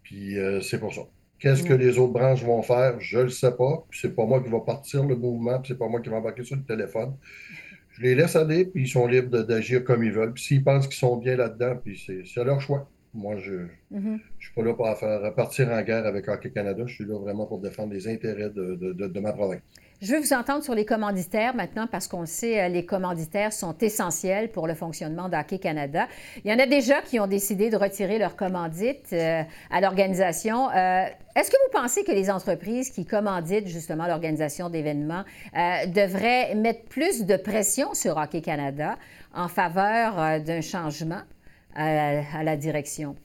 Puis 0.04 0.38
euh, 0.38 0.62
c'est 0.62 0.80
pour 0.80 0.94
ça. 0.94 1.01
Qu'est-ce 1.39 1.63
que 1.63 1.74
les 1.74 2.00
autres 2.00 2.13
branches 2.13 2.44
vont 2.44 2.62
faire? 2.62 3.00
Je 3.00 3.19
ne 3.19 3.24
le 3.24 3.30
sais 3.30 3.51
pas. 3.51 3.86
Puis 3.89 4.00
c'est 4.01 4.15
pas 4.15 4.25
moi 4.25 4.42
qui 4.44 4.50
va 4.50 4.59
partir 4.59 5.04
le 5.06 5.15
mouvement, 5.15 5.59
puis 5.59 5.69
c'est 5.69 5.77
pas 5.77 5.88
moi 5.88 6.01
qui 6.01 6.09
va 6.09 6.18
embarquer 6.18 6.44
sur 6.44 6.56
le 6.56 6.63
téléphone. 6.63 7.15
Je 7.92 8.01
les 8.04 8.15
laisse 8.15 8.36
aller, 8.36 8.65
puis 8.65 8.83
ils 8.83 8.88
sont 8.88 9.07
libres 9.07 9.44
d'agir 9.44 9.83
comme 9.83 10.04
ils 10.04 10.12
veulent. 10.12 10.33
Puis 10.33 10.44
s'ils 10.44 10.63
pensent 10.63 10.88
qu'ils 10.88 10.98
sont 10.98 11.18
bien 11.18 11.36
là-dedans, 11.36 11.75
puis 11.83 12.00
c'est 12.25 12.44
leur 12.44 12.62
choix. 12.62 12.89
Moi, 13.13 13.38
je 13.38 13.54
ne 13.92 14.00
mm-hmm. 14.00 14.19
suis 14.39 14.54
pas 14.54 14.63
là 14.63 14.74
pour 14.74 14.98
faire, 14.98 15.33
partir 15.33 15.69
en 15.69 15.81
guerre 15.81 16.06
avec 16.06 16.27
Hockey 16.27 16.51
Canada. 16.51 16.83
Je 16.86 16.94
suis 16.94 17.06
là 17.06 17.18
vraiment 17.18 17.48
pour 17.48 17.59
défendre 17.59 17.94
les 17.94 18.07
intérêts 18.07 18.50
de, 18.51 18.75
de 18.75 19.19
ma 19.19 19.33
province. 19.33 19.62
Je 20.00 20.14
veux 20.14 20.20
vous 20.20 20.34
entendre 20.34 20.64
sur 20.64 20.76
les 20.76 20.86
commanditaires 20.86 21.56
maintenant 21.56 21.88
parce 21.88 22.08
qu'on 22.08 22.20
le 22.20 22.28
sait, 22.28 22.62
euh, 22.62 22.68
les 22.68 22.86
commanditaires 22.86 23.52
sont 23.52 23.76
essentiels 23.80 24.52
pour 24.52 24.68
le 24.68 24.76
fonctionnement 24.76 25.28
d'Hockey 25.28 25.58
Canada. 25.58 26.08
Il 26.46 26.52
y 26.52 26.54
en 26.54 26.60
a 26.60 26.68
déjà 26.68 27.02
qui 27.02 27.20
ont 27.20 27.26
décidé 27.26 27.72
de 27.72 27.78
retirer 27.78 28.20
leur 28.20 28.36
commandite 28.36 29.08
euh, 29.14 29.42
à 29.72 29.82
l'organisation. 29.82 30.70
Euh, 30.70 31.06
est-ce 31.36 31.50
que 31.50 31.58
vous 31.66 31.82
pensez 31.82 32.04
que 32.04 32.12
les 32.12 32.30
entreprises 32.30 32.92
qui 32.92 33.08
commanditent 33.08 33.68
justement 33.68 34.06
l'organisation 34.06 34.70
d'événements 34.70 35.24
devraient 35.88 36.54
mettre 36.56 36.86
plus 36.86 37.26
de 37.26 37.36
pression 37.36 37.94
sur 37.94 38.18
Hockey 38.18 38.42
Canada 38.42 38.98
en 39.34 39.48
faveur 39.48 40.42
d'un 40.42 40.62
changement 40.62 41.22
à 41.76 42.44
la 42.44 42.58
direction? 42.58 43.16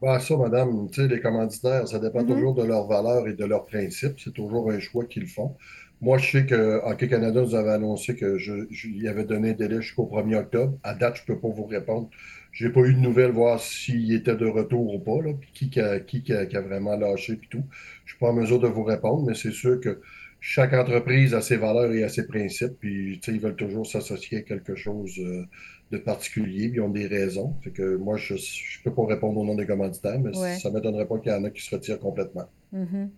Bah, 0.00 0.18
ça, 0.18 0.36
madame, 0.36 0.88
tu 0.90 1.02
sais, 1.02 1.08
les 1.08 1.20
commanditaires, 1.20 1.86
ça 1.86 1.98
dépend 1.98 2.22
mm-hmm. 2.22 2.26
toujours 2.26 2.54
de 2.54 2.64
leurs 2.64 2.86
valeurs 2.86 3.28
et 3.28 3.34
de 3.34 3.44
leurs 3.44 3.66
principes. 3.66 4.18
C'est 4.18 4.32
toujours 4.32 4.70
un 4.70 4.80
choix 4.80 5.04
qu'ils 5.04 5.26
font. 5.26 5.56
Moi, 6.00 6.16
je 6.16 6.30
sais 6.30 6.46
que 6.46 6.80
Hockey 6.84 7.08
Canada 7.08 7.42
nous 7.42 7.54
avait 7.54 7.72
annoncé 7.72 8.16
que 8.16 8.38
je, 8.38 8.66
je 8.70 9.06
avait 9.06 9.24
donné 9.24 9.50
un 9.50 9.52
délai 9.52 9.82
jusqu'au 9.82 10.06
1er 10.06 10.36
octobre. 10.36 10.78
À 10.82 10.94
date, 10.94 11.16
je 11.16 11.22
ne 11.22 11.26
peux 11.26 11.40
pas 11.40 11.54
vous 11.54 11.66
répondre. 11.66 12.08
Je 12.52 12.66
n'ai 12.66 12.72
pas 12.72 12.80
eu 12.80 12.94
de 12.94 12.98
nouvelles, 12.98 13.32
voir 13.32 13.60
s'il 13.60 14.10
était 14.14 14.34
de 14.36 14.46
retour 14.46 14.94
ou 14.94 14.98
pas, 14.98 15.22
là, 15.22 15.34
puis 15.38 15.68
qui, 15.68 15.80
a, 15.80 16.00
qui, 16.00 16.22
qui, 16.22 16.32
a, 16.32 16.60
vraiment 16.62 16.96
lâché, 16.96 17.36
puis 17.36 17.48
tout. 17.50 17.64
Je 18.06 18.14
ne 18.14 18.16
suis 18.16 18.18
pas 18.18 18.28
en 18.28 18.32
mesure 18.32 18.58
de 18.58 18.68
vous 18.68 18.82
répondre, 18.82 19.26
mais 19.26 19.34
c'est 19.34 19.52
sûr 19.52 19.78
que 19.80 20.00
chaque 20.40 20.72
entreprise 20.72 21.34
a 21.34 21.42
ses 21.42 21.58
valeurs 21.58 21.92
et 21.92 22.02
a 22.02 22.08
ses 22.08 22.26
principes, 22.26 22.78
puis 22.80 23.20
ils 23.28 23.40
veulent 23.40 23.56
toujours 23.56 23.86
s'associer 23.86 24.38
à 24.38 24.42
quelque 24.42 24.74
chose 24.74 25.18
euh, 25.18 25.44
de 25.90 25.98
particulier, 25.98 26.68
puis 26.68 26.76
ils 26.76 26.80
ont 26.80 26.88
des 26.88 27.06
raisons. 27.06 27.54
Fait 27.62 27.70
que 27.70 27.96
moi, 27.96 28.16
je 28.16 28.34
ne 28.34 28.84
peux 28.84 28.94
pas 28.94 29.06
répondre 29.06 29.40
au 29.40 29.44
nom 29.44 29.54
des 29.54 29.66
commanditaires, 29.66 30.20
mais 30.20 30.32
ça 30.32 30.68
ne 30.70 30.74
m'étonnerait 30.74 31.06
pas 31.06 31.18
qu'il 31.18 31.32
y 31.32 31.34
en 31.34 31.44
a 31.44 31.50
qui 31.50 31.62
se 31.62 31.74
retirent 31.74 31.98
complètement. 31.98 32.46
Mm-hmm. 32.74 33.08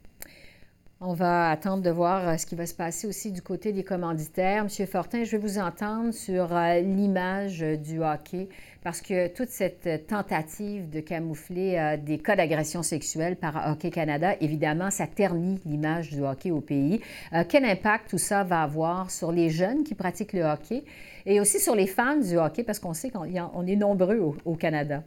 On 1.04 1.14
va 1.14 1.50
attendre 1.50 1.82
de 1.82 1.90
voir 1.90 2.28
euh, 2.28 2.36
ce 2.36 2.46
qui 2.46 2.54
va 2.54 2.64
se 2.64 2.74
passer 2.74 3.08
aussi 3.08 3.32
du 3.32 3.42
côté 3.42 3.72
des 3.72 3.82
commanditaires. 3.82 4.62
Monsieur 4.62 4.86
Fortin, 4.86 5.24
je 5.24 5.32
vais 5.32 5.38
vous 5.38 5.58
entendre 5.58 6.12
sur 6.12 6.56
euh, 6.56 6.78
l'image 6.78 7.58
du 7.58 8.00
hockey, 8.00 8.48
parce 8.82 9.00
que 9.00 9.28
toute 9.28 9.48
cette 9.48 10.06
tentative 10.06 10.90
de 10.90 11.00
camoufler 11.00 11.78
euh, 11.78 11.96
des 11.96 12.18
cas 12.18 12.36
d'agression 12.36 12.82
sexuelle 12.82 13.36
par 13.36 13.70
Hockey 13.70 13.90
Canada, 13.90 14.34
évidemment, 14.40 14.90
ça 14.90 15.06
ternit 15.06 15.60
l'image 15.66 16.10
du 16.10 16.22
hockey 16.22 16.50
au 16.50 16.60
pays. 16.60 17.00
quel 17.48 17.64
impact 17.64 18.10
tout 18.10 18.18
ça 18.18 18.44
va 18.44 18.62
avoir 18.62 19.10
sur 19.10 19.32
les 19.32 19.50
jeunes 19.50 19.84
qui 19.84 19.94
pratiquent 19.94 20.32
le 20.32 20.42
hockey 20.42 20.84
et 21.26 21.40
aussi 21.40 21.60
sur 21.60 21.74
les 21.74 21.86
fans 21.86 22.16
du 22.16 22.36
hockey, 22.36 22.64
parce 22.64 22.78
qu'on 22.78 22.94
sait 22.94 23.10
qu'on 23.10 23.66
est 23.66 23.76
nombreux 23.76 24.20
au 24.44 24.54
Canada? 24.56 25.02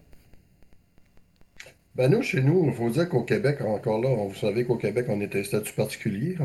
Ben 1.96 2.12
nous, 2.12 2.22
chez 2.22 2.42
nous, 2.42 2.66
il 2.66 2.74
faut 2.74 2.90
dire 2.90 3.08
qu'au 3.08 3.24
Québec, 3.24 3.62
encore 3.62 4.02
là, 4.02 4.10
vous 4.10 4.36
savez 4.36 4.66
qu'au 4.66 4.76
Québec, 4.76 5.06
on 5.08 5.22
est 5.22 5.34
un 5.34 5.44
statut 5.44 5.72
particulier. 5.74 6.36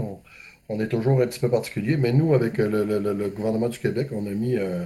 On, 0.69 0.79
est 0.79 0.87
toujours 0.87 1.21
un 1.21 1.27
petit 1.27 1.41
peu 1.41 1.51
particulier, 1.51 1.97
mais 1.97 2.13
nous, 2.13 2.35
avec 2.35 2.59
le, 2.59 3.29
gouvernement 3.31 3.69
du 3.69 3.81
Québec, 3.81 4.11
on 4.13 4.27
a 4.27 4.31
mis 4.31 4.57
euh, 4.57 4.85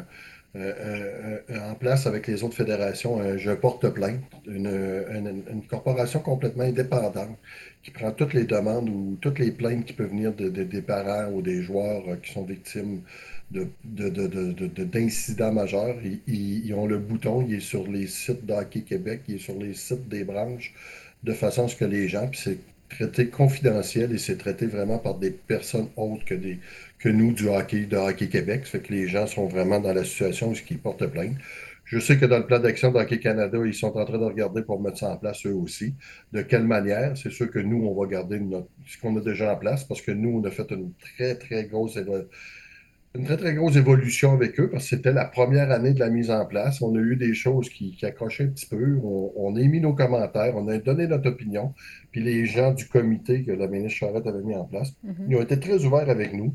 euh, 0.56 1.40
euh, 1.50 1.70
en 1.70 1.74
place 1.74 2.06
avec 2.06 2.28
les 2.28 2.44
autres 2.44 2.54
fédérations 2.54 3.36
Je 3.36 3.50
porte 3.50 3.88
plainte, 3.88 4.20
une, 4.46 5.42
corporation 5.68 6.20
complètement 6.20 6.62
indépendante 6.64 7.36
qui 7.82 7.90
prend 7.90 8.12
toutes 8.12 8.34
les 8.34 8.44
demandes 8.44 8.88
ou 8.88 9.18
toutes 9.20 9.40
les 9.40 9.50
plaintes 9.50 9.84
qui 9.84 9.94
peuvent 9.94 10.10
venir 10.10 10.32
des 10.32 10.82
parents 10.82 11.32
ou 11.32 11.42
des 11.42 11.62
joueurs 11.62 12.04
qui 12.22 12.32
sont 12.32 12.44
victimes 12.44 13.02
d'incidents 13.50 15.52
majeurs. 15.52 15.96
Ils, 16.26 16.72
ont 16.74 16.86
le 16.86 16.98
bouton, 16.98 17.44
il 17.46 17.56
est 17.56 17.60
sur 17.60 17.86
les 17.88 18.06
sites 18.06 18.46
d'Hockey 18.46 18.82
Québec, 18.82 19.22
il 19.28 19.34
est 19.36 19.38
sur 19.38 19.58
les 19.58 19.74
sites 19.74 20.08
des 20.08 20.24
branches, 20.24 20.72
de 21.24 21.32
façon 21.32 21.64
à 21.64 21.68
ce 21.68 21.76
que 21.76 21.84
les 21.84 22.08
gens, 22.08 22.28
puis 22.28 22.58
traité 22.88 23.28
confidentiel 23.28 24.12
et 24.12 24.18
c'est 24.18 24.36
traité 24.36 24.66
vraiment 24.66 24.98
par 24.98 25.16
des 25.16 25.30
personnes 25.30 25.88
autres 25.96 26.24
que, 26.24 27.08
nous 27.08 27.32
du 27.32 27.48
hockey, 27.48 27.86
de 27.86 27.96
Hockey 27.96 28.28
Québec. 28.28 28.62
Ça 28.64 28.72
fait 28.72 28.80
que 28.80 28.92
les 28.92 29.08
gens 29.08 29.26
sont 29.26 29.46
vraiment 29.46 29.80
dans 29.80 29.92
la 29.92 30.04
situation 30.04 30.50
où 30.50 30.54
ils 30.70 30.78
portent 30.78 31.06
plainte. 31.06 31.36
Je 31.84 31.98
sais 31.98 32.18
que 32.18 32.24
dans 32.24 32.38
le 32.38 32.46
plan 32.46 32.58
d'action 32.60 32.90
d'Hockey 32.90 33.20
Canada, 33.20 33.58
ils 33.64 33.74
sont 33.74 33.94
en 33.96 34.04
train 34.04 34.18
de 34.18 34.24
regarder 34.24 34.62
pour 34.62 34.80
mettre 34.80 34.98
ça 34.98 35.10
en 35.10 35.16
place 35.18 35.44
eux 35.44 35.52
aussi. 35.52 35.94
De 36.32 36.40
quelle 36.40 36.64
manière? 36.64 37.16
C'est 37.16 37.30
sûr 37.30 37.50
que 37.50 37.58
nous, 37.58 37.84
on 37.84 38.00
va 38.00 38.08
garder 38.08 38.40
ce 38.86 38.98
qu'on 38.98 39.16
a 39.18 39.20
déjà 39.20 39.52
en 39.52 39.56
place 39.56 39.84
parce 39.84 40.00
que 40.00 40.10
nous, 40.10 40.40
on 40.40 40.44
a 40.44 40.50
fait 40.50 40.70
une 40.70 40.92
très, 40.94 41.34
très 41.34 41.64
grosse 41.66 41.98
une 43.16 43.24
très, 43.24 43.36
très 43.36 43.54
grosse 43.54 43.76
évolution 43.76 44.32
avec 44.32 44.58
eux 44.58 44.68
parce 44.68 44.84
que 44.84 44.96
c'était 44.96 45.12
la 45.12 45.24
première 45.24 45.70
année 45.70 45.92
de 45.92 46.00
la 46.00 46.10
mise 46.10 46.30
en 46.30 46.44
place. 46.46 46.82
On 46.82 46.94
a 46.96 46.98
eu 46.98 47.16
des 47.16 47.32
choses 47.32 47.68
qui, 47.68 47.96
accrochaient 48.02 48.44
un 48.44 48.48
petit 48.48 48.66
peu. 48.66 48.98
On, 49.04 49.54
a 49.54 49.60
émis 49.60 49.80
nos 49.80 49.94
commentaires, 49.94 50.54
on 50.56 50.66
a 50.66 50.78
donné 50.78 51.06
notre 51.06 51.28
opinion. 51.30 51.72
Puis 52.10 52.22
les 52.22 52.44
gens 52.46 52.72
du 52.72 52.86
comité 52.86 53.44
que 53.44 53.52
la 53.52 53.68
ministre 53.68 53.98
Charette 53.98 54.26
avait 54.26 54.42
mis 54.42 54.56
en 54.56 54.64
place, 54.64 54.94
mm-hmm. 55.06 55.26
ils 55.28 55.36
ont 55.36 55.42
été 55.42 55.60
très 55.60 55.84
ouverts 55.84 56.10
avec 56.10 56.32
nous. 56.32 56.54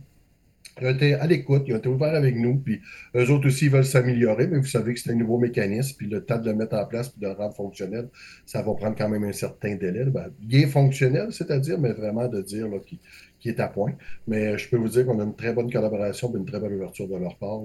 ils 0.81 0.87
ont 0.87 0.91
été 0.91 1.13
à 1.13 1.27
l'écoute, 1.27 1.63
ils 1.65 1.75
ont 1.75 1.77
été 1.77 1.87
ouverts 1.87 2.15
avec 2.15 2.35
nous, 2.35 2.57
puis 2.57 2.81
eux 3.15 3.31
autres 3.31 3.47
aussi 3.47 3.69
veulent 3.69 3.85
s'améliorer, 3.85 4.47
mais 4.47 4.57
vous 4.57 4.65
savez 4.65 4.93
que 4.93 4.99
c'est 4.99 5.11
un 5.11 5.15
nouveau 5.15 5.37
mécanisme, 5.37 5.95
puis 5.97 6.07
le 6.07 6.25
temps 6.25 6.39
de 6.39 6.45
le 6.45 6.55
mettre 6.55 6.75
en 6.75 6.85
place 6.85 7.07
puis 7.07 7.21
de 7.21 7.27
le 7.27 7.33
rendre 7.33 7.55
fonctionnel, 7.55 8.09
ça 8.45 8.61
va 8.61 8.73
prendre 8.73 8.97
quand 8.97 9.07
même 9.07 9.23
un 9.23 9.31
certain 9.31 9.75
délai. 9.75 10.03
Ben, 10.05 10.27
bien 10.41 10.67
fonctionnel, 10.67 11.31
c'est-à-dire, 11.31 11.79
mais 11.79 11.93
vraiment 11.93 12.27
de 12.27 12.41
dire 12.41 12.67
qui, 12.85 12.99
est 13.47 13.61
à 13.61 13.69
point. 13.69 13.93
Mais 14.27 14.57
je 14.57 14.69
peux 14.69 14.75
vous 14.75 14.89
dire 14.89 15.05
qu'on 15.05 15.19
a 15.19 15.23
une 15.23 15.35
très 15.35 15.53
bonne 15.53 15.71
collaboration, 15.71 16.35
une 16.35 16.45
très 16.45 16.59
bonne 16.59 16.73
ouverture 16.73 17.07
de 17.07 17.15
leur 17.15 17.37
part 17.37 17.61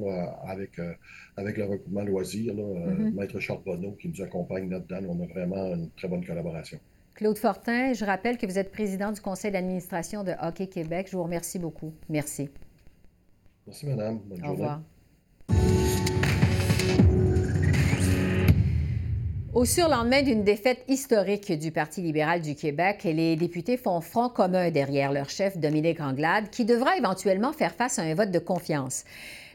avec, 0.47 0.79
euh, 0.79 0.93
avec 1.37 1.57
le 1.57 1.65
recoupement 1.65 2.03
loisir, 2.03 2.55
là, 2.55 2.63
euh, 2.63 2.95
mm-hmm. 2.95 3.15
Maître 3.15 3.41
Charbonneau 3.41 3.93
qui 3.93 4.09
nous 4.09 4.23
accompagne 4.23 4.71
là-dedans. 4.71 5.01
On 5.09 5.23
a 5.23 5.27
vraiment 5.27 5.75
une 5.75 5.91
très 5.91 6.09
bonne 6.09 6.25
collaboration. 6.25 6.79
Claude 7.15 7.39
Fortin, 7.39 7.93
je 7.93 8.05
rappelle 8.05 8.39
que 8.39 8.47
vous 8.47 8.59
êtes 8.59 8.73
président 8.73 9.13
du 9.13 9.21
conseil 9.21 9.51
d'administration 9.51 10.25
de 10.25 10.33
Hockey 10.41 10.67
Québec. 10.69 11.09
Je 11.11 11.17
vous 11.17 11.23
remercie 11.25 11.59
beaucoup. 11.59 11.93
Merci. 12.09 12.51
Merci, 13.67 13.87
madame. 13.87 14.21
Bonne 14.29 14.45
Au 14.45 14.51
revoir. 14.51 14.94
Au 19.55 19.65
surlendemain 19.65 20.23
d'une 20.23 20.43
défaite 20.43 20.85
historique 20.89 21.53
du 21.53 21.71
Parti 21.71 22.03
libéral 22.03 22.41
du 22.41 22.57
Québec, 22.57 23.05
les 23.05 23.37
députés 23.37 23.77
font 23.77 24.01
front 24.01 24.29
commun 24.29 24.73
derrière 24.73 25.13
leur 25.13 25.31
chef 25.31 25.57
Dominique 25.59 26.01
Anglade, 26.01 26.51
qui 26.51 26.65
devra 26.65 26.97
éventuellement 26.97 27.53
faire 27.53 27.73
face 27.73 28.01
à 28.01 28.03
un 28.03 28.15
vote 28.17 28.33
de 28.33 28.41
confiance. 28.41 29.05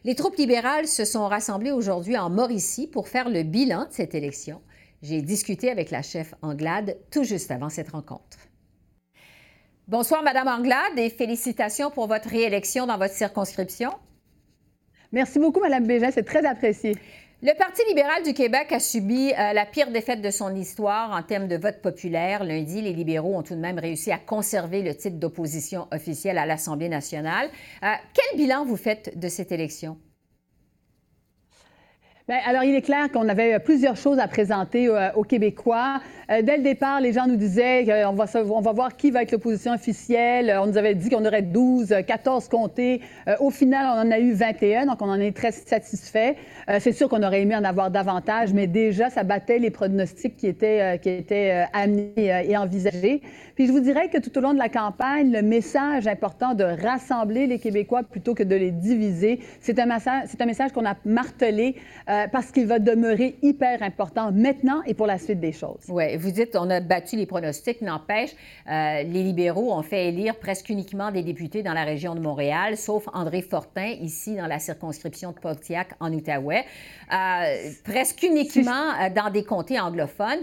Les 0.06 0.16
troupes 0.16 0.38
libérales 0.38 0.88
se 0.88 1.04
sont 1.04 1.28
rassemblées 1.28 1.74
aujourd'hui 1.74 2.18
en 2.18 2.30
Mauricie 2.30 2.88
pour 2.88 3.10
faire 3.10 3.30
le 3.30 3.44
bilan 3.44 3.88
de 3.88 3.92
cette 3.92 4.16
élection. 4.16 4.62
J'ai 5.02 5.22
discuté 5.22 5.70
avec 5.70 5.92
la 5.92 6.02
chef 6.02 6.34
Anglade 6.42 6.96
tout 7.12 7.26
juste 7.26 7.52
avant 7.52 7.70
cette 7.70 7.90
rencontre. 7.90 8.38
Bonsoir, 9.90 10.24
Madame 10.24 10.48
Anglade, 10.48 10.98
et 10.98 11.10
félicitations 11.10 11.92
pour 11.92 12.08
votre 12.08 12.30
réélection 12.30 12.88
dans 12.88 12.98
votre 12.98 13.16
circonscription. 13.16 13.92
Merci 15.12 15.40
beaucoup, 15.40 15.60
Madame 15.60 15.86
Bégin, 15.86 16.12
c'est 16.12 16.24
très 16.24 16.46
apprécié. 16.46 16.96
Le 17.42 17.54
Parti 17.58 17.82
libéral 17.88 18.22
du 18.24 18.34
Québec 18.34 18.74
a 18.74 18.82
subi 18.82 19.32
euh, 19.32 19.54
la 19.54 19.66
pire 19.66 19.92
défaite 19.92 20.22
de 20.22 20.30
son 20.30 20.54
histoire 20.54 21.12
en 21.12 21.24
termes 21.24 21.48
de 21.48 21.56
vote 21.56 21.82
populaire. 21.82 22.44
Lundi, 22.44 22.82
les 22.82 22.92
libéraux 22.92 23.38
ont 23.38 23.44
tout 23.44 23.56
de 23.56 23.62
même 23.62 23.80
réussi 23.80 24.12
à 24.12 24.18
conserver 24.18 24.82
le 24.82 24.94
titre 24.94 25.20
d'opposition 25.20 25.88
officielle 25.94 26.38
à 26.38 26.46
l'Assemblée 26.46 26.90
nationale. 26.90 27.50
Euh, 27.82 27.94
quel 28.14 28.38
bilan 28.38 28.66
vous 28.66 28.76
faites 28.76 29.18
de 29.18 29.30
cette 29.30 29.54
élection? 29.54 29.98
Bien, 32.30 32.38
alors, 32.46 32.64
il 32.64 32.76
est 32.76 32.84
clair 32.84 33.12
qu'on 33.12 33.28
avait 33.28 33.58
plusieurs 33.58 33.96
choses 33.96 34.20
à 34.20 34.28
présenter 34.28 34.88
euh, 34.88 35.10
aux 35.16 35.24
Québécois. 35.24 36.00
Euh, 36.30 36.44
dès 36.44 36.58
le 36.58 36.64
départ, 36.64 37.02
les 37.02 37.12
gens 37.12 37.26
nous 37.26 37.38
disaient 37.38 37.86
qu'on 37.86 38.14
va, 38.62 38.72
voir 38.72 38.96
qui 38.96 39.10
va 39.10 39.24
être 39.24 39.32
l'opposition 39.32 39.74
officielle. 39.74 40.56
On 40.62 40.68
nous 40.68 40.78
avait 40.78 40.94
dit 40.94 41.10
qu'on 41.10 41.26
aurait 41.26 41.42
12, 41.42 41.92
14 42.06 42.48
comtés. 42.48 43.02
Euh, 43.28 43.34
au 43.40 43.50
final, 43.50 43.88
on 43.96 44.08
en 44.08 44.12
a 44.12 44.20
eu 44.20 44.34
21, 44.34 44.86
donc 44.86 45.02
on 45.02 45.10
en 45.10 45.20
est 45.20 45.36
très 45.36 45.52
satisfait. 45.52 46.36
C'est 46.78 46.92
sûr 46.92 47.10
qu'on 47.10 47.24
aurait 47.24 47.42
aimé 47.42 47.56
en 47.56 47.64
avoir 47.64 47.90
davantage, 47.90 48.54
mais 48.54 48.68
déjà, 48.68 49.10
ça 49.10 49.24
battait 49.24 49.58
les 49.58 49.72
pronostics 49.72 50.38
qui 50.38 50.46
étaient, 50.46 51.66
amenés 51.74 52.46
et 52.48 52.56
envisagés. 52.56 53.24
Puis 53.56 53.66
je 53.66 53.72
vous 53.72 53.80
dirais 53.80 54.08
que 54.10 54.20
tout 54.20 54.38
au 54.38 54.42
long 54.42 54.54
de 54.54 54.60
la 54.60 54.70
campagne, 54.70 55.32
le 55.32 55.42
message 55.42 56.08
important 56.08 56.54
de 56.54 56.64
rassembler 56.64 57.48
les 57.48 57.58
Québécois 57.58 58.04
plutôt 58.04 58.36
que 58.36 58.44
de 58.44 58.56
les 58.56 58.72
diviser, 58.72 59.40
c'est 59.62 59.80
un 59.80 59.88
message 59.88 60.72
qu'on 60.74 60.86
a 60.86 60.96
martelé 61.06 61.76
parce 62.28 62.52
qu'il 62.52 62.68
va 62.68 62.80
demeurer 62.80 63.38
hyper 63.42 63.82
important 63.84 64.32
maintenant 64.32 64.82
et 64.86 64.94
pour 64.94 65.08
la 65.08 65.18
suite 65.18 65.40
des 65.40 65.52
choses. 65.52 65.86
Oui, 65.88 66.18
vous 66.18 66.32
dites 66.32 66.56
on 66.56 66.70
a 66.70 66.80
battu 66.80 67.16
les 67.16 67.26
pronostics, 67.26 67.82
n'empêche, 67.82 68.32
euh, 68.70 69.04
les 69.04 69.24
libéraux 69.24 69.74
ont 69.74 69.82
fait 69.82 70.10
élire 70.10 70.36
presque 70.36 70.70
uniquement 70.70 71.12
des 71.12 71.24
députés 71.24 71.64
dans 71.64 71.74
la 71.74 71.84
région 71.84 72.16
de 72.16 72.20
Montréal, 72.20 72.78
sauf 72.78 73.08
André 73.14 73.42
Fortin, 73.42 73.96
ici 74.02 74.36
dans 74.36 74.48
la 74.48 74.60
circonscription 74.60 75.32
de 75.32 75.40
Pontiac, 75.40 75.90
en 76.00 76.14
Outaouais, 76.14 76.66
euh, 77.14 77.70
presque 77.84 78.24
uniquement 78.24 78.94
euh, 79.02 79.10
dans 79.10 79.30
des 79.30 79.44
comtés 79.44 79.80
anglophones. 79.80 80.40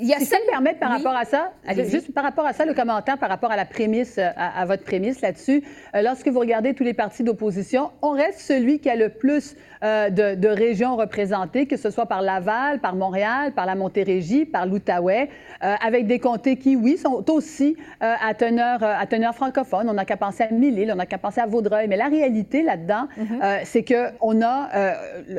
Il 0.00 0.06
y 0.06 0.14
a 0.14 0.18
si 0.18 0.26
ça 0.26 0.36
me 0.38 0.50
permet 0.50 0.74
par 0.74 0.90
rapport 0.90 1.14
à 1.14 1.24
ça, 1.24 1.52
juste 1.88 2.14
par 2.14 2.24
rapport 2.24 2.46
à 2.46 2.52
ça, 2.52 2.64
le 2.64 2.74
commentaire 2.74 3.18
par 3.18 3.28
rapport 3.28 3.50
à 3.50 3.56
la 3.56 3.64
prémisse, 3.64 4.18
à, 4.18 4.64
votre 4.64 4.84
prémisse 4.84 5.20
là-dessus. 5.20 5.62
lorsque 5.94 6.28
vous 6.28 6.40
regardez 6.40 6.74
tous 6.74 6.84
les 6.84 6.94
partis 6.94 7.22
d'opposition, 7.22 7.90
on 8.02 8.10
reste 8.10 8.40
celui 8.40 8.78
qui 8.78 8.88
a 8.88 8.96
le 8.96 9.08
plus 9.08 9.56
euh, 9.84 10.10
de, 10.10 10.48
régions 10.48 10.96
représentées, 10.96 11.66
que 11.66 11.76
ce 11.76 11.90
soit 11.90 12.06
par 12.06 12.22
Laval, 12.22 12.80
par 12.80 12.96
Montréal, 12.96 13.52
par 13.52 13.66
la 13.66 13.76
Montérégie, 13.76 14.44
par 14.44 14.66
l'Outaouais, 14.66 15.28
euh, 15.62 15.74
avec 15.84 16.06
des 16.06 16.18
comtés 16.18 16.56
qui, 16.56 16.74
oui, 16.74 16.96
sont 16.96 17.24
aussi 17.30 17.76
euh, 18.02 18.14
à, 18.20 18.34
teneur, 18.34 18.82
à 18.82 19.06
teneur 19.06 19.34
francophone. 19.34 19.88
On 19.88 19.92
n'a 19.92 20.04
qu'à 20.04 20.16
penser 20.16 20.42
à 20.44 20.50
Mille-Îles, 20.50 20.90
on 20.92 20.96
n'a 20.96 21.06
qu'à 21.06 21.18
penser 21.18 21.40
à 21.40 21.46
Vaudreuil. 21.46 21.86
Mais 21.86 21.96
la 21.96 22.08
réalité 22.08 22.62
là-dedans, 22.62 23.06
mhm. 23.16 23.40
c'est 23.64 23.84
qu'on 23.84 24.42
a, 24.42 24.68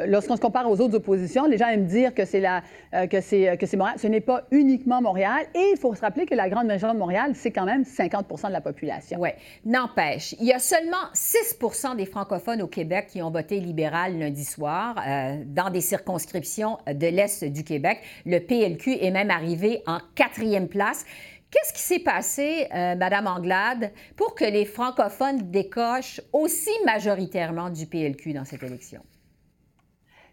lorsqu'on 0.07 0.36
se 0.36 0.41
compare 0.41 0.69
aux 0.69 0.79
autres 0.79 0.95
oppositions, 0.95 1.45
les 1.45 1.57
gens 1.57 1.67
aiment 1.67 1.86
dire 1.86 2.13
que 2.13 2.24
c'est 2.24 2.43
que 3.09 3.21
c'est 3.21 3.57
que 3.57 3.65
c'est 3.65 3.77
Montréal. 3.77 3.98
Ce 4.00 4.07
n'est 4.20 4.26
pas 4.26 4.44
uniquement 4.52 5.02
Montréal. 5.02 5.46
Et 5.56 5.72
il 5.74 5.78
faut 5.78 5.96
se 5.96 6.02
rappeler 6.02 6.26
que 6.26 6.36
la 6.36 6.50
grande 6.50 6.68
région 6.68 6.94
de 6.94 7.00
Montréal, 7.00 7.32
c'est 7.36 7.52
quand 7.52 7.66
même 7.66 7.84
50% 7.84 8.48
de 8.48 8.54
la 8.54 8.62
population. 8.62 9.20
Oui. 9.20 9.30
N'empêche, 9.66 10.36
il 10.40 10.46
y 10.46 10.54
a 10.54 10.60
seulement 10.60 10.98
6% 11.14 11.96
des 11.96 12.06
francophones 12.06 12.62
au 12.62 12.68
Québec 12.68 13.08
qui 13.10 13.22
ont 13.22 13.32
voté 13.32 13.60
libéral 13.60 14.20
lundi 14.20 14.44
soir 14.44 14.96
euh, 15.08 15.44
dans 15.46 15.70
des 15.70 15.82
circonscriptions 15.82 16.78
de 16.88 17.08
l'Est 17.08 17.46
du 17.46 17.64
Québec. 17.64 18.00
Le 18.26 18.40
PLQ 18.40 18.98
est 19.02 19.12
même 19.12 19.32
arrivé 19.32 19.82
en 19.88 20.00
quatrième 20.16 20.68
place. 20.68 21.06
Qu'est-ce 21.52 21.74
qui 21.74 21.82
s'est 21.82 22.04
passé, 22.04 22.68
euh, 22.76 22.96
Madame 22.96 23.26
Anglade, 23.26 23.92
pour 24.16 24.36
que 24.36 24.46
les 24.46 24.66
francophones 24.66 25.50
décochent 25.50 26.22
aussi 26.32 26.70
majoritairement 26.86 27.70
du 27.70 27.88
PLQ 27.88 28.34
dans 28.34 28.46
cette 28.46 28.62
élection? 28.62 29.02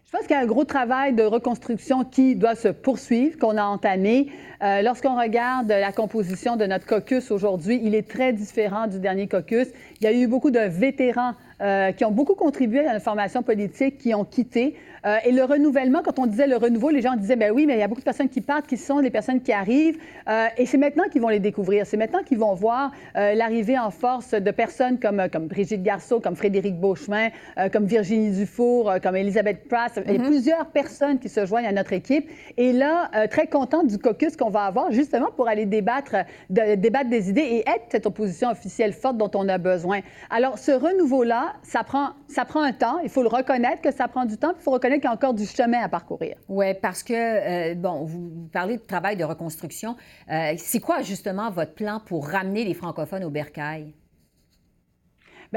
Je 0.07 0.13
pense 0.13 0.21
qu'il 0.21 0.37
y 0.37 0.39
a 0.39 0.41
un 0.41 0.45
gros 0.45 0.63
travail 0.63 1.11
de 1.11 1.23
reconstruction 1.23 2.05
qui 2.05 2.37
doit 2.37 2.55
se 2.55 2.69
poursuivre, 2.69 3.37
qu'on 3.37 3.57
a 3.57 3.63
entamé. 3.65 4.31
Euh, 4.63 4.81
lorsqu'on 4.81 5.19
regarde 5.19 5.67
la 5.67 5.91
composition 5.91 6.55
de 6.55 6.65
notre 6.65 6.85
caucus 6.85 7.29
aujourd'hui, 7.29 7.81
il 7.83 7.93
est 7.93 8.07
très 8.07 8.31
différent 8.31 8.87
du 8.87 8.99
dernier 8.99 9.27
caucus. 9.27 9.67
Il 9.99 10.05
y 10.05 10.07
a 10.07 10.13
eu 10.13 10.27
beaucoup 10.27 10.49
de 10.49 10.61
vétérans 10.61 11.33
euh, 11.59 11.91
qui 11.91 12.05
ont 12.05 12.11
beaucoup 12.11 12.35
contribué 12.35 12.87
à 12.87 12.93
la 12.93 13.01
formation 13.01 13.43
politique, 13.43 13.97
qui 13.97 14.13
ont 14.13 14.23
quitté. 14.23 14.77
Euh, 15.05 15.17
et 15.25 15.31
le 15.31 15.43
renouvellement, 15.43 16.01
quand 16.03 16.19
on 16.19 16.25
disait 16.25 16.47
le 16.47 16.57
renouveau, 16.57 16.89
les 16.89 17.01
gens 17.01 17.15
disaient, 17.15 17.35
ben 17.35 17.51
oui, 17.51 17.65
mais 17.65 17.75
il 17.75 17.79
y 17.79 17.83
a 17.83 17.87
beaucoup 17.87 18.01
de 18.01 18.05
personnes 18.05 18.29
qui 18.29 18.41
partent, 18.41 18.67
qui 18.67 18.77
sont 18.77 19.01
des 19.01 19.09
personnes 19.09 19.41
qui 19.41 19.51
arrivent. 19.51 19.97
Euh, 20.27 20.47
et 20.57 20.65
c'est 20.65 20.77
maintenant 20.77 21.05
qu'ils 21.11 21.21
vont 21.21 21.29
les 21.29 21.39
découvrir. 21.39 21.85
C'est 21.85 21.97
maintenant 21.97 22.23
qu'ils 22.23 22.39
vont 22.39 22.53
voir 22.53 22.91
l'arrivée 23.15 23.77
en 23.77 23.91
force 23.91 24.31
de 24.31 24.51
personnes 24.51 24.99
comme, 24.99 25.27
comme 25.31 25.47
Brigitte 25.47 25.83
Garceau, 25.83 26.19
comme 26.19 26.35
Frédéric 26.35 26.79
Beauchemin, 26.79 27.29
comme 27.71 27.85
Virginie 27.85 28.31
Dufour, 28.31 28.93
comme 29.01 29.15
Elisabeth 29.15 29.67
Pratt. 29.67 29.91
Il 30.05 30.11
y 30.11 30.15
a 30.15 30.19
mm-hmm. 30.19 30.25
plusieurs 30.25 30.65
personnes 30.67 31.19
qui 31.19 31.29
se 31.29 31.45
joignent 31.45 31.67
à 31.67 31.71
notre 31.71 31.93
équipe. 31.93 32.29
Et 32.57 32.73
là, 32.73 33.09
très 33.29 33.47
contente 33.47 33.87
du 33.87 33.97
caucus 33.97 34.35
qu'on 34.35 34.49
va 34.49 34.65
avoir, 34.65 34.91
justement 34.91 35.29
pour 35.35 35.47
aller 35.47 35.65
débattre, 35.65 36.15
de, 36.49 36.75
débattre 36.75 37.09
des 37.09 37.29
idées 37.29 37.41
et 37.41 37.59
être 37.61 37.85
cette 37.89 38.05
opposition 38.05 38.49
officielle 38.49 38.93
forte 38.93 39.17
dont 39.17 39.31
on 39.35 39.47
a 39.49 39.57
besoin. 39.57 40.01
Alors, 40.29 40.57
ce 40.57 40.71
renouveau-là, 40.71 41.53
ça 41.63 41.83
prend, 41.83 42.09
ça 42.27 42.45
prend 42.45 42.61
un 42.61 42.73
temps. 42.73 42.99
Il 43.03 43.09
faut 43.09 43.23
le 43.23 43.29
reconnaître 43.29 43.81
que 43.81 43.91
ça 43.91 44.07
prend 44.07 44.25
du 44.25 44.37
temps. 44.37 44.53
Il 44.57 44.63
faut 44.63 44.71
reconnaître 44.71 44.86
qu'il 44.95 45.05
y 45.05 45.07
a 45.07 45.13
encore 45.13 45.33
du 45.33 45.45
chemin 45.45 45.81
à 45.83 45.89
parcourir. 45.89 46.37
Oui, 46.47 46.73
parce 46.81 47.03
que, 47.03 47.13
euh, 47.13 47.75
bon, 47.75 48.03
vous 48.03 48.49
parlez 48.51 48.77
de 48.77 48.81
travail 48.81 49.15
de 49.15 49.23
reconstruction. 49.23 49.95
Euh, 50.31 50.53
c'est 50.57 50.79
quoi, 50.79 51.01
justement, 51.01 51.49
votre 51.51 51.73
plan 51.73 52.01
pour 52.05 52.27
ramener 52.27 52.63
les 52.63 52.73
francophones 52.73 53.23
au 53.23 53.29
bercail? 53.29 53.93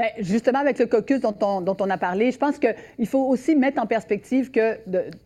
Bien, 0.01 0.09
justement, 0.19 0.59
avec 0.59 0.79
le 0.79 0.87
caucus 0.87 1.19
dont 1.19 1.35
on, 1.41 1.61
dont 1.61 1.77
on 1.79 1.89
a 1.91 1.97
parlé, 1.97 2.31
je 2.31 2.37
pense 2.37 2.57
qu'il 2.57 3.05
faut 3.05 3.23
aussi 3.27 3.55
mettre 3.55 3.79
en 3.79 3.85
perspective 3.85 4.49
que 4.49 4.79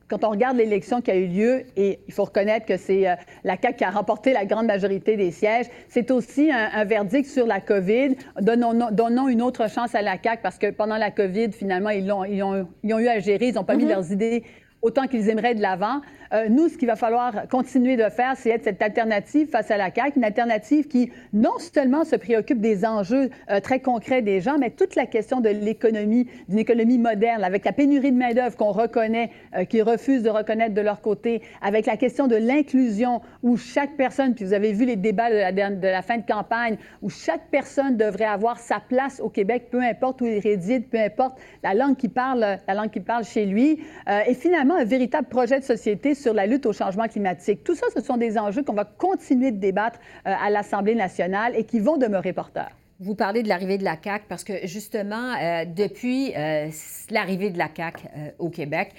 quand 0.10 0.26
on 0.26 0.32
regarde 0.32 0.58
l'élection 0.58 1.02
qui 1.02 1.12
a 1.12 1.16
eu 1.16 1.28
lieu, 1.28 1.64
et 1.78 2.00
il 2.08 2.14
faut 2.14 2.26
reconnaître 2.26 2.66
que 2.66 2.76
c'est 2.76 3.08
euh, 3.08 3.16
la 3.46 3.56
CAQ 3.56 3.78
qui 3.78 3.84
a 3.86 3.90
remporté 3.90 4.34
la 4.34 4.46
grande 4.46 4.66
majorité 4.66 5.16
des 5.16 5.32
sièges, 5.32 5.68
c'est 5.88 6.12
aussi 6.12 6.52
un, 6.52 6.84
verdict 6.84 7.30
sur 7.30 7.48
la 7.48 7.62
COVID. 7.62 8.16
Donnons, 8.42 8.90
donnons, 8.92 9.30
une 9.30 9.42
autre 9.42 9.70
chance 9.70 9.96
à 9.96 10.02
la 10.02 10.18
CAQ 10.22 10.42
parce 10.44 10.58
que 10.58 10.72
pendant 10.72 10.98
la 10.98 11.10
COVID, 11.10 11.54
finalement, 11.54 11.92
ils, 11.92 12.12
ont, 12.12 12.26
ils, 12.26 12.44
ont, 12.44 12.68
ils 12.84 12.94
ont 12.94 13.00
eu 13.00 13.08
à 13.08 13.20
gérer, 13.20 13.48
ils 13.48 13.56
n'ont 13.56 13.64
pas 13.64 13.76
mis 13.76 13.86
mm-hmm. 13.86 13.90
leurs 13.90 14.12
idées 14.12 14.44
autant 14.86 15.08
qu'ils 15.08 15.30
aimeraient 15.30 15.56
de 15.56 15.62
l'avant. 15.62 16.02
Euh, 16.34 16.48
nous, 16.48 16.70
ce 16.70 16.78
qu'il 16.78 16.88
va 16.88 16.96
falloir 16.96 17.48
continuer 17.50 17.98
de 17.98 18.08
faire, 18.10 18.34
c'est 18.36 18.50
être 18.50 18.64
cette 18.64 18.82
alternative 18.82 19.50
face 19.50 19.72
à 19.72 19.78
la 19.78 19.90
CAQ, 19.94 20.18
une 20.18 20.24
alternative 20.24 20.88
qui 20.88 21.12
non 21.34 21.58
seulement 21.58 22.04
se 22.04 22.16
préoccupe 22.16 22.62
des 22.62 22.86
enjeux 22.86 23.30
euh, 23.50 23.60
très 23.60 23.80
concrets 23.80 24.22
des 24.22 24.42
gens, 24.42 24.58
mais 24.60 24.70
toute 24.70 24.96
la 24.96 25.08
question 25.08 25.42
de 25.42 25.50
l'économie, 25.50 26.28
d'une 26.48 26.60
économie 26.60 27.00
moderne, 27.00 27.44
avec 27.44 27.66
la 27.66 27.72
pénurie 27.72 28.12
de 28.12 28.18
main-d'œuvre 28.18 28.56
qu'on 28.58 28.72
reconnaît, 28.72 29.32
euh, 29.56 29.66
qu'ils 29.66 29.82
refusent 29.82 30.24
de 30.24 30.30
reconnaître 30.30 30.76
de 30.76 30.82
leur 30.82 31.02
côté, 31.02 31.42
avec 31.62 31.88
la 31.88 31.98
question 31.98 32.28
de 32.28 32.36
l'inclusion, 32.36 33.22
où 33.42 33.58
chaque 33.58 33.96
personne, 33.98 34.36
puis 34.36 34.46
vous 34.46 34.54
avez 34.54 34.72
vu 34.72 34.86
les 34.86 34.98
débats 34.98 35.32
de 35.32 35.36
la, 35.36 35.52
de 35.52 35.88
la, 35.88 36.02
fin 36.04 36.18
de 36.18 36.26
campagne, 36.26 36.78
où 37.02 37.10
chaque 37.10 37.50
personne 37.50 37.98
devrait 37.98 38.26
avoir 38.26 38.60
sa 38.60 38.80
place 38.80 39.20
au 39.20 39.30
Québec, 39.30 39.70
peu 39.72 39.82
importe 39.82 40.22
où 40.22 40.26
il 40.26 40.40
réside, 40.40 40.90
peu 40.90 41.00
importe 41.00 41.40
la 41.64 41.74
langue 41.74 41.98
qu'il 41.98 42.12
parle, 42.12 42.60
la 42.68 42.74
langue 42.76 42.92
qu'il 42.92 43.04
parle 43.04 43.24
chez 43.24 43.46
lui, 43.46 43.80
et 44.28 44.34
finalement 44.34 44.75
un 44.76 44.86
véritable 44.86 45.28
projet 45.28 45.60
de 45.60 45.66
société 45.66 46.16
sur 46.16 46.34
la 46.34 46.46
lutte 46.46 46.66
au 46.66 46.74
changement 46.74 47.08
climatique. 47.08 47.64
Tout 47.64 47.76
ça, 47.76 47.88
ce 47.96 48.02
sont 48.02 48.18
des 48.18 48.38
enjeux 48.38 48.64
qu'on 48.64 48.74
va 48.74 48.86
continuer 48.86 49.52
de 49.52 49.60
débattre 49.60 50.00
euh, 50.28 50.34
à 50.40 50.50
l'Assemblée 50.50 50.96
nationale 50.96 51.54
et 51.56 51.64
qui 51.66 51.80
vont 51.80 51.98
demeurer 51.98 52.34
porteurs. 52.34 52.72
Vous 53.02 53.14
parlez 53.14 53.44
de 53.44 53.50
l'arrivée 53.50 53.78
de 53.78 53.84
la 53.84 53.98
CAQ 54.02 54.26
parce 54.30 54.46
que 54.46 54.66
justement, 54.68 55.34
euh, 55.34 55.66
depuis 55.66 56.34
euh, 56.34 56.70
l'arrivée 57.10 57.50
de 57.50 57.58
la 57.58 57.66
euh, 57.66 58.30
au 58.40 58.50
Québec, 58.50 58.94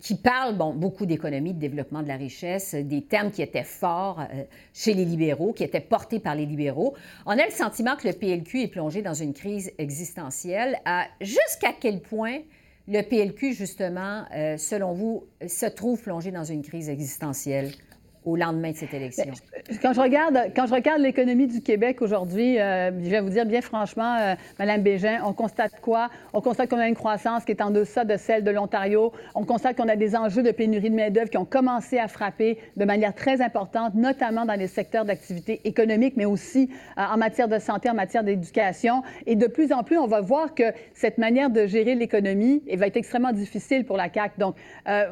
qui 0.00 0.16
parle 0.16 0.56
bon, 0.56 0.74
beaucoup 0.74 1.06
d'économie, 1.06 1.54
de 1.54 1.60
développement 1.60 2.02
de 2.02 2.08
la 2.08 2.16
richesse, 2.16 2.74
des 2.74 3.02
termes 3.02 3.30
qui 3.30 3.40
étaient 3.40 3.62
forts 3.62 4.20
chez 4.74 4.94
les 4.94 5.04
libéraux, 5.04 5.52
qui 5.52 5.62
étaient 5.62 5.78
portés 5.78 6.18
par 6.18 6.34
les 6.34 6.44
libéraux, 6.44 6.96
on 7.24 7.38
a 7.38 7.44
le 7.44 7.52
sentiment 7.52 7.94
que 7.94 8.08
le 8.08 8.14
PLQ 8.14 8.62
est 8.62 8.66
plongé 8.66 9.00
dans 9.00 9.14
une 9.14 9.32
crise 9.32 9.70
existentielle. 9.78 10.76
Jusqu'à 11.20 11.72
quel 11.78 12.00
point 12.00 12.40
le 12.88 13.02
PLQ, 13.02 13.54
justement, 13.54 14.24
selon 14.58 14.92
vous, 14.92 15.24
se 15.46 15.66
trouve 15.66 16.02
plongé 16.02 16.30
dans 16.30 16.44
une 16.44 16.62
crise 16.62 16.88
existentielle? 16.88 17.72
Au 18.24 18.36
lendemain 18.36 18.70
de 18.70 18.76
cette 18.76 18.94
élection? 18.94 19.32
Quand 19.80 19.92
je 19.92 20.00
regarde, 20.00 21.00
l'économie 21.00 21.46
du 21.46 21.60
Québec 21.60 22.02
aujourd'hui, 22.02 22.58
euh, 22.58 22.90
je 23.02 23.10
vais 23.10 23.20
vous 23.20 23.30
dire 23.30 23.46
bien 23.46 23.60
franchement, 23.60 24.16
euh, 24.20 24.34
Madame 24.58 24.82
Bégin, 24.82 25.20
on 25.24 25.32
constate 25.32 25.80
quoi? 25.80 26.10
On 26.32 26.40
constate 26.40 26.70
qu'on 26.70 26.78
a 26.78 26.88
une 26.88 26.94
croissance 26.94 27.44
qui 27.44 27.52
est 27.52 27.62
en 27.62 27.70
deçà 27.70 28.04
de 28.04 28.16
celle 28.16 28.44
de 28.44 28.50
l'Ontario. 28.50 29.12
On 29.34 29.44
constate 29.44 29.76
qu'on 29.76 29.88
a 29.88 29.96
des 29.96 30.14
enjeux 30.16 30.42
de 30.42 30.50
pénurie 30.50 30.90
de 30.90 30.94
main-d'œuvre 30.94 31.30
qui 31.30 31.38
ont 31.38 31.44
commencé 31.44 31.98
à 31.98 32.08
frapper 32.08 32.58
de 32.76 32.84
manière 32.84 33.14
très 33.14 33.40
importante, 33.40 33.94
notamment 33.94 34.44
dans 34.44 34.58
les 34.58 34.66
secteurs 34.66 35.04
d'activité 35.04 35.60
économique, 35.64 36.14
mais 36.16 36.24
aussi 36.24 36.70
euh, 36.98 37.02
en 37.02 37.16
matière 37.16 37.48
de 37.48 37.58
santé, 37.58 37.90
en 37.90 37.94
matière 37.94 38.24
d'éducation. 38.24 39.02
Et 39.26 39.36
de 39.36 39.46
plus 39.46 39.72
en 39.72 39.82
plus, 39.82 39.98
on 39.98 40.06
va 40.06 40.20
voir 40.20 40.54
que 40.54 40.64
cette 40.94 41.18
manière 41.18 41.50
de 41.50 41.66
gérer 41.66 41.94
l'économie 41.94 42.62
va 42.74 42.86
être 42.86 42.96
extrêmement 42.96 43.32
difficile 43.32 43.84
pour 43.84 43.96
la 43.96 44.12
CAQ. 44.12 44.38
Donc, 44.38 44.56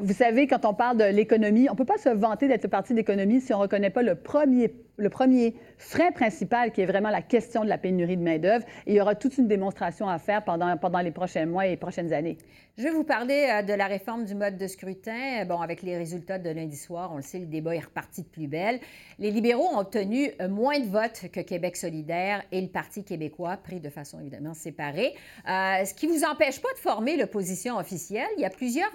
vous 0.03 0.13
savez, 0.13 0.47
quand 0.47 0.65
on 0.65 0.75
parle 0.75 0.97
de 0.97 1.05
l'économie, 1.05 1.69
on 1.69 1.73
ne 1.73 1.79
peut 1.79 1.85
pas 1.85 1.99
se 1.99 2.09
vanter 2.09 2.49
d'être 2.49 2.69
parti 2.69 2.95
économie 3.01 3.41
si 3.41 3.53
on 3.53 3.59
ne 3.59 3.63
reconnaît 3.63 3.91
pas 3.91 4.03
le 4.03 4.15
premier, 4.15 4.73
le 4.97 5.11
premier 5.11 5.55
frein 5.79 6.13
principal 6.13 6.73
qui 6.73 6.83
est 6.83 6.87
vraiment 6.87 7.11
la 7.11 7.23
question 7.23 7.65
de 7.65 7.69
la 7.69 7.79
pénurie 7.79 8.17
de 8.17 8.23
main-d'œuvre. 8.23 8.65
Il 8.87 8.95
y 8.95 9.01
aura 9.01 9.15
toute 9.15 9.39
une 9.39 9.49
démonstration 9.49 10.09
à 10.09 10.19
faire 10.19 10.45
pendant, 10.45 10.77
pendant 10.77 11.01
les 11.01 11.11
prochains 11.11 11.47
mois 11.47 11.67
et 11.67 11.71
les 11.71 11.77
prochaines 11.77 12.13
années. 12.13 12.39
Je 12.81 12.85
vais 12.85 12.93
vous 12.93 13.05
parler 13.05 13.47
euh, 13.51 13.63
de 13.63 13.75
la 13.75 13.87
réforme 13.87 14.25
du 14.25 14.35
mode 14.35 14.57
de 14.57 14.67
scrutin. 14.67 15.45
Bon, 15.45 15.61
avec 15.61 15.83
les 15.83 15.99
résultats 15.99 16.39
de 16.39 16.49
lundi 16.49 16.77
soir, 16.77 17.11
on 17.13 17.17
le 17.17 17.23
sait, 17.23 17.39
le 17.39 17.45
débat 17.45 17.75
est 17.75 17.81
reparti 17.81 18.23
de 18.23 18.29
plus 18.29 18.47
belle. 18.47 18.81
Les 19.19 19.31
libéraux 19.31 19.69
ont 19.75 19.81
obtenu 19.81 20.31
euh, 20.41 20.49
moins 20.49 20.79
de 20.79 20.87
votes 20.87 21.27
que 21.31 21.41
Québec 21.41 21.77
solidaire 21.77 22.43
et 22.53 22.61
le 22.61 22.69
Parti 22.69 23.05
québécois, 23.05 23.59
pris 23.59 23.81
de 23.81 23.91
façon 23.91 24.19
évidemment 24.21 24.55
séparée, 24.55 25.15
euh, 25.47 25.85
ce 25.85 25.93
qui 25.93 26.07
ne 26.07 26.13
vous 26.13 26.25
empêche 26.25 26.63
pas 26.63 26.73
de 26.73 26.79
former 26.79 27.19
l'opposition 27.19 27.77
officielle. 27.77 28.29
Il 28.39 28.41
y 28.41 28.47
a 28.47 28.51
plusieurs 28.51 28.91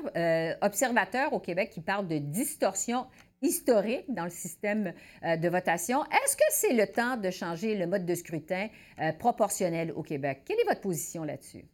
observateurs 0.61 1.33
au 1.33 1.39
Québec 1.39 1.69
qui 1.71 1.81
parlent 1.81 2.07
de 2.07 2.17
distorsion 2.17 3.05
historique 3.45 4.05
dans 4.09 4.25
le 4.25 4.29
système 4.29 4.93
euh, 5.23 5.37
de 5.37 5.49
votation. 5.49 6.03
Est-ce 6.05 6.35
que 6.35 6.43
c'est 6.49 6.73
le 6.73 6.87
temps 6.87 7.17
de 7.17 7.29
changer 7.29 7.75
le 7.75 7.87
mode 7.87 8.05
de 8.05 8.15
scrutin 8.15 8.67
euh, 8.99 9.11
proportionnel 9.13 9.91
au 9.95 10.03
Québec? 10.03 10.41
Quelle 10.45 10.59
est 10.59 10.67
votre 10.67 10.81
position 10.81 11.23
là-dessus? 11.23 11.65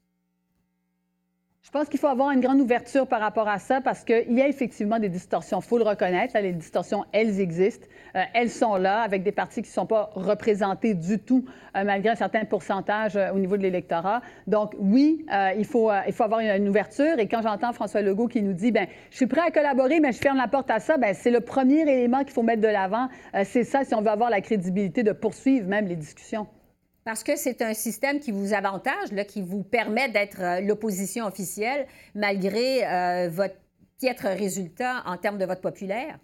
Je 1.64 1.80
pense 1.80 1.88
qu'il 1.88 2.02
faut 2.02 2.08
avoir 2.08 2.32
une 2.32 2.42
grande 2.42 2.60
ouverture 2.60 3.08
par 3.08 3.22
rapport 3.22 3.48
à 3.48 3.58
ça 3.58 3.80
parce 3.80 4.04
qu'il 4.04 4.34
y 4.34 4.42
a 4.42 4.48
effectivement 4.50 5.00
des 5.00 5.08
distorsions. 5.08 5.60
Il 5.60 5.66
faut 5.66 5.78
le 5.78 5.86
reconnaître. 5.86 6.38
les 6.38 6.52
distorsions, 6.52 7.06
elles 7.14 7.40
existent. 7.40 7.88
Euh, 8.18 8.24
elles 8.34 8.50
sont 8.50 8.76
là 8.76 9.00
avec 9.00 9.24
des 9.24 9.32
partis 9.32 9.62
qui 9.62 9.70
ne 9.70 9.74
sont 9.74 9.86
pas 9.86 10.10
représentés 10.16 10.96
du 10.96 11.18
tout 11.18 11.46
euh, 11.78 11.86
malgré 11.86 12.10
un 12.10 12.16
certain 12.16 12.44
pourcentage 12.44 13.16
euh, 13.16 13.32
au 13.32 13.40
niveau 13.40 13.56
de 13.56 13.62
l'électorat. 13.62 14.22
Donc, 14.48 14.76
oui, 14.80 15.26
il, 15.56 15.64
faut, 15.64 15.90
il 16.08 16.12
faut 16.12 16.24
avoir 16.24 16.42
une, 16.42 16.68
ouverture. 16.68 17.18
Et 17.20 17.30
quand 17.30 17.42
j'entends 17.42 17.72
François 17.72 18.02
Legault 18.02 18.28
qui 18.28 18.42
nous 18.42 18.54
dit, 18.54 18.74
ben 18.74 18.88
je 19.10 19.16
suis 19.16 19.28
prêt 19.28 19.42
à 19.48 19.52
collaborer, 19.52 20.02
mais 20.02 20.12
je 20.12 20.18
ferme 20.18 20.38
la 20.38 20.50
porte 20.50 20.70
à 20.72 20.82
ça, 20.82 20.98
ben 20.98 21.14
c'est 21.14 21.32
le 21.32 21.40
premier 21.40 21.84
élément 21.84 22.26
qu'il 22.26 22.34
faut 22.34 22.44
mettre 22.44 22.62
de 22.62 22.68
l'avant. 22.68 23.08
c'est 23.46 23.64
ça 23.64 23.86
si 23.86 23.96
on 23.96 24.02
veut 24.02 24.10
avoir 24.10 24.30
la 24.30 24.42
crédibilité 24.42 25.04
de 25.04 25.14
poursuivre 25.14 25.70
même 25.70 25.88
les 25.88 25.96
discussions. 25.96 26.48
Parce 27.04 27.24
que 27.24 27.36
c'est 27.36 27.62
un 27.64 27.74
système 27.74 28.20
qui 28.20 28.32
vous 28.32 28.54
avantage, 28.54 29.12
là, 29.12 29.26
qui 29.26 29.42
vous 29.42 29.64
permet 29.64 30.10
d'être 30.10 30.42
euh, 30.42 30.62
l'opposition 30.62 31.26
officielle 31.26 31.88
malgré 32.14 32.86
euh, 32.86 33.30
votre 33.30 33.56
piètre 33.98 34.28
résultat 34.28 35.04
en 35.08 35.18
termes 35.18 35.40
de 35.40 35.46
vote 35.46 35.62
populaire? 35.62 36.20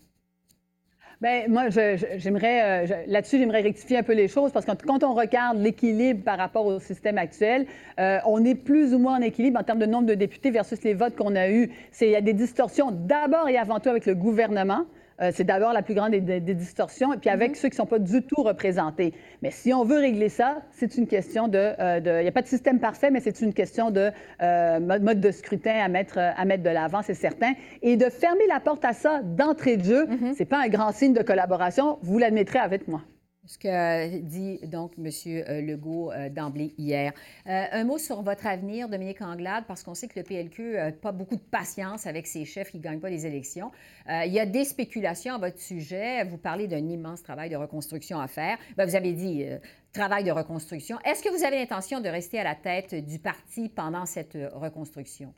Bien, 1.20 1.48
moi, 1.48 1.70
j'aimerais, 1.70 2.86
euh, 2.86 3.04
là-dessus, 3.08 3.40
j'aimerais 3.40 3.62
rectifier 3.62 3.98
un 3.98 4.04
peu 4.04 4.14
les 4.14 4.28
choses 4.28 4.52
parce 4.52 4.68
que 4.68 4.72
quand 4.86 5.04
on 5.04 5.16
regarde 5.16 5.58
l'équilibre 5.58 6.24
par 6.24 6.38
rapport 6.38 6.68
au 6.68 6.80
système 6.80 7.18
actuel, 7.18 7.66
on 7.98 8.46
est 8.46 8.54
plus 8.54 8.94
ou 8.94 9.00
moins 9.00 9.18
en 9.18 9.22
équilibre 9.22 9.60
en 9.60 9.64
termes 9.64 9.80
de 9.80 9.88
nombre 9.88 10.06
de 10.06 10.14
députés 10.14 10.52
versus 10.52 10.84
les 10.84 10.94
votes 10.94 11.16
qu'on 11.16 11.36
a 11.36 11.50
eus. 11.50 11.72
Il 12.02 12.10
y 12.10 12.16
a 12.16 12.22
des 12.22 12.34
distorsions 12.34 12.92
d'abord 12.92 13.50
et 13.50 13.58
avant 13.58 13.80
tout 13.80 13.90
avec 13.90 14.06
le 14.06 14.14
gouvernement. 14.14 14.86
Euh, 15.22 15.32
c'est 15.34 15.44
d'abord 15.44 15.74
la 15.74 15.82
plus 15.82 15.96
grande 15.96 16.12
des, 16.12 16.40
distorsions, 16.40 17.14
et 17.14 17.18
puis 17.18 17.30
avec 17.30 17.52
mhm. 17.52 17.56
ceux 17.56 17.70
qui 17.70 17.74
ne 17.74 17.78
sont 17.78 17.86
pas 17.86 18.00
du 18.00 18.22
tout 18.22 18.44
représentés. 18.44 19.14
Mais 19.42 19.52
si 19.52 19.74
on 19.74 19.84
veut 19.84 19.98
régler 19.98 20.30
ça, 20.30 20.58
c'est 20.72 20.98
une 20.98 21.08
question 21.08 21.48
de... 21.48 21.58
Euh, 21.58 22.00
il 22.04 22.22
n'y 22.24 22.28
a 22.28 22.32
pas 22.32 22.42
de 22.42 22.48
système 22.48 22.80
parfait, 22.80 23.10
mais 23.12 23.20
c'est 23.20 23.42
une 23.42 23.54
question 23.54 23.90
de 23.90 24.12
euh, 24.42 24.80
mode, 24.80 25.20
de 25.20 25.32
scrutin 25.32 25.74
à 25.84 25.88
mettre, 25.88 26.18
à 26.18 26.46
mettre 26.46 26.64
de 26.64 26.70
l'avant, 26.70 27.02
c'est 27.02 27.14
certain. 27.14 27.54
Et 27.82 27.98
de 27.98 28.10
fermer 28.10 28.46
la 28.48 28.60
porte 28.60 28.86
à 28.86 28.94
ça 28.94 29.22
d'entrée 29.24 29.78
de 29.78 29.84
jeu, 29.84 30.08
ce 30.34 30.40
n'est 30.40 30.46
pas 30.46 30.64
un 30.64 30.68
grand 30.68 30.92
signe 30.92 31.14
de 31.14 31.24
collaboration, 31.24 32.00
vous 32.02 32.18
l'admettrez 32.20 32.60
avec 32.60 32.88
moi 32.88 33.02
ce 33.48 33.58
que 33.58 34.20
dit 34.20 34.60
donc 34.68 34.94
M. 34.98 35.10
Euh, 35.28 35.62
Legault 35.62 36.12
euh, 36.12 36.30
d'emblée 36.30 36.74
hier. 36.78 37.14
Euh, 37.48 37.66
un 37.72 37.84
mot 37.86 37.98
sur 37.98 38.22
votre 38.22 38.46
avenir, 38.46 38.90
Dominique 38.90 39.22
Anglade, 39.22 39.64
parce 39.68 39.84
qu'on 39.84 39.96
sait 39.96 40.08
que 40.08 40.20
le 40.20 40.24
PLQ 40.24 40.74
n'a 40.74 40.92
pas 40.92 41.14
beaucoup 41.14 41.36
de 41.36 41.42
patience 41.42 42.06
avec 42.06 42.28
ses 42.28 42.46
chefs 42.46 42.72
qui 42.72 42.78
ne 42.78 42.84
gagnent 42.84 43.00
pas 43.00 43.10
les 43.10 43.26
élections. 43.26 43.72
il 44.08 44.32
y 44.32 44.40
a 44.40 44.46
des 44.46 44.66
spéculations 44.66 45.36
à 45.36 45.38
votre 45.38 45.60
sujet. 45.60 46.24
Vous 46.26 46.38
parlez 46.38 46.68
d'un 46.68 46.86
immense 46.88 47.24
travail 47.24 47.50
de 47.50 47.56
reconstruction 47.56 48.20
à 48.20 48.28
faire. 48.28 48.58
Ben, 48.76 48.86
vous 48.86 48.96
avez 48.96 49.14
dit 49.14 49.46
travail 49.94 50.24
de 50.24 50.32
reconstruction. 50.32 50.98
Est-ce 51.06 51.24
que 51.24 51.30
vous 51.30 51.44
avez 51.44 51.58
l'intention 51.58 52.02
de 52.02 52.10
rester 52.10 52.40
à 52.40 52.44
la 52.44 52.56
tête 52.56 52.94
du 52.94 53.20
parti 53.20 53.70
pendant 53.70 54.06
cette 54.06 54.38
reconstruction? 54.54 55.34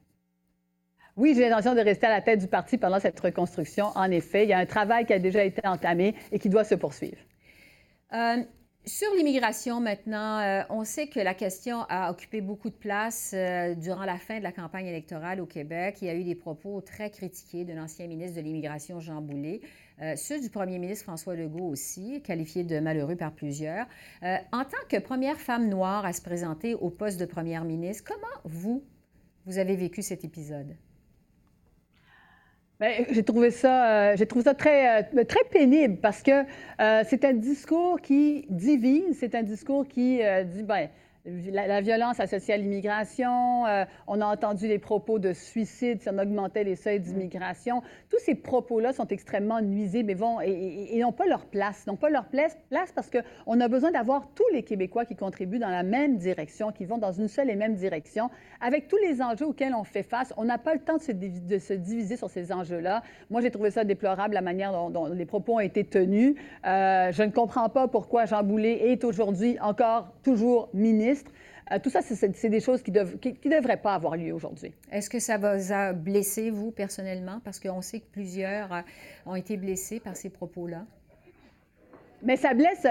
Oui, 1.15 1.33
j'ai 1.35 1.47
l'intention 1.47 1.75
de 1.75 1.81
rester 1.81 2.07
à 2.07 2.11
la 2.11 2.21
tête 2.21 2.39
du 2.39 2.47
parti 2.47 2.77
pendant 2.77 2.99
cette 2.99 3.19
reconstruction. 3.19 3.87
En 3.95 4.09
effet, 4.11 4.43
il 4.43 4.49
y 4.49 4.53
a 4.53 4.57
un 4.57 4.65
travail 4.65 5.05
qui 5.05 5.13
a 5.13 5.19
déjà 5.19 5.43
été 5.43 5.65
entamé 5.67 6.15
et 6.31 6.39
qui 6.39 6.49
doit 6.49 6.63
se 6.63 6.75
poursuivre. 6.75 7.17
Euh, 8.13 8.43
sur 8.85 9.13
l'immigration 9.15 9.81
maintenant, 9.81 10.39
euh, 10.39 10.63
on 10.69 10.83
sait 10.83 11.07
que 11.07 11.19
la 11.19 11.33
question 11.33 11.81
a 11.89 12.09
occupé 12.09 12.41
beaucoup 12.41 12.69
de 12.69 12.75
place 12.75 13.33
euh, 13.35 13.75
durant 13.75 14.05
la 14.05 14.17
fin 14.17 14.39
de 14.39 14.43
la 14.43 14.51
campagne 14.51 14.87
électorale 14.87 15.41
au 15.41 15.45
Québec. 15.45 15.97
Il 16.01 16.07
y 16.07 16.09
a 16.09 16.15
eu 16.15 16.23
des 16.23 16.33
propos 16.33 16.81
très 16.81 17.11
critiqués 17.11 17.65
de 17.65 17.73
l'ancien 17.73 18.07
ministre 18.07 18.37
de 18.37 18.41
l'Immigration, 18.41 18.99
Jean 18.99 19.21
Boulet, 19.21 19.61
ceux 20.15 20.39
du 20.39 20.49
premier 20.49 20.79
ministre 20.79 21.03
François 21.03 21.35
Legault 21.35 21.67
aussi, 21.67 22.21
qualifiés 22.21 22.63
de 22.63 22.79
malheureux 22.79 23.17
par 23.17 23.33
plusieurs. 23.33 23.85
en 24.21 24.63
tant 24.63 24.87
que 24.87 24.97
première 24.97 25.37
femme 25.37 25.67
noire 25.67 26.05
à 26.05 26.13
se 26.13 26.21
présenter 26.21 26.73
au 26.73 26.89
poste 26.89 27.19
de 27.19 27.25
première 27.25 27.65
ministre, 27.65 28.05
comment 28.07 28.41
vous, 28.45 28.81
vous 29.45 29.57
avez 29.57 29.75
vécu 29.75 30.01
cet 30.01 30.23
épisode? 30.23 30.77
Ben, 32.79 33.05
j'ai 33.11 33.23
trouvé 33.23 33.51
ça, 33.51 34.11
euh, 34.11 34.15
j'ai 34.15 34.25
trouvé 34.25 34.45
ça 34.45 34.53
très, 34.53 35.01
euh, 35.01 35.23
pénible 35.51 35.97
parce 35.97 36.23
que 36.23 36.31
euh, 36.79 37.03
c'est 37.05 37.25
un 37.25 37.33
discours 37.33 37.99
qui 37.99 38.45
divise, 38.49 39.17
c'est 39.19 39.35
un 39.35 39.43
discours 39.43 39.85
qui 39.85 40.21
dit, 40.45 40.63
ben, 40.63 40.87
la, 41.25 41.81
violence 41.81 42.19
associée 42.19 42.53
à 42.53 42.57
l'immigration, 42.57 43.65
euh, 43.65 43.83
on 44.07 44.21
a 44.21 44.25
entendu 44.25 44.67
les 44.67 44.79
propos 44.79 45.19
de 45.19 45.33
suicide 45.33 46.01
si 46.01 46.09
on 46.09 46.17
augmentait 46.17 46.63
les 46.63 46.75
seuils 46.75 46.99
d'immigration. 46.99 47.81
Tous 48.09 48.19
ces 48.19 48.35
propos-là 48.35 48.93
sont 48.93 49.07
extrêmement 49.07 49.61
nuisibles 49.61 50.11
et, 50.43 50.99
n'ont 50.99 51.11
pas 51.11 51.27
leur 51.27 51.45
place. 51.45 51.85
N'ont 51.87 51.97
pas 51.97 52.09
leur 52.09 52.25
place, 52.25 52.57
parce 52.95 53.09
qu'on 53.09 53.59
a 53.59 53.67
besoin 53.67 53.91
d'avoir 53.91 54.29
tous 54.33 54.47
les 54.53 54.63
Québécois 54.63 55.05
qui 55.05 55.15
contribuent 55.15 55.59
dans 55.59 55.69
la 55.69 55.83
même 55.83 56.17
direction, 56.17 56.71
qui 56.71 56.85
vont 56.85 56.97
dans 56.97 57.11
une 57.11 57.27
seule 57.27 57.49
et 57.49 57.55
même 57.55 57.75
direction. 57.75 58.29
Avec 58.61 58.87
tous 58.87 58.97
les 58.97 59.21
enjeux 59.21 59.47
auxquels 59.47 59.73
on 59.73 59.83
fait 59.83 60.03
face, 60.03 60.33
on 60.37 60.45
n'a 60.45 60.57
pas 60.57 60.73
le 60.73 60.79
temps 60.79 60.97
de 60.97 61.01
se, 61.01 61.11
de 61.11 61.59
se, 61.59 61.73
diviser 61.73 62.17
sur 62.17 62.29
ces 62.29 62.51
enjeux-là. 62.51 63.03
Moi, 63.29 63.41
j'ai 63.41 63.51
trouvé 63.51 63.71
ça 63.71 63.83
déplorable, 63.83 64.33
la 64.33 64.41
manière 64.41 64.71
dont, 64.89 65.05
les 65.07 65.25
propos 65.25 65.55
ont 65.55 65.59
été 65.59 65.83
tenus. 65.83 66.35
Euh, 66.65 67.11
je 67.11 67.23
ne 67.23 67.31
comprends 67.31 67.69
pas 67.69 67.87
pourquoi 67.87 68.25
Jean 68.25 68.43
Boulet 68.43 68.91
est 68.91 69.03
aujourd'hui 69.03 69.57
encore 69.59 70.13
toujours 70.23 70.69
ministre 70.73 71.08
euh, 71.71 71.79
tout 71.81 71.89
ça, 71.89 72.01
c'est 72.01 72.49
des 72.49 72.59
choses 72.59 72.81
qui 72.81 72.91
ne 72.91 73.03
devraient 73.03 73.81
pas 73.81 73.93
avoir 73.93 74.15
lieu 74.17 74.33
aujourd'hui. 74.33 74.73
Est-ce 74.91 75.09
que 75.09 75.19
ça 75.19 75.37
vous 75.37 75.71
a 75.71 75.93
blessé, 75.93 76.49
vous, 76.49 76.71
personnellement? 76.71 77.39
Parce 77.43 77.59
qu'on 77.59 77.81
sait 77.81 77.99
que 77.99 78.11
plusieurs 78.11 78.73
euh, 78.73 78.81
ont 79.25 79.35
été 79.35 79.57
blessés 79.57 79.99
par 79.99 80.15
ces 80.15 80.29
propos-là. 80.29 80.85
Mais 82.23 82.35
ça 82.35 82.53
blesse, 82.53 82.85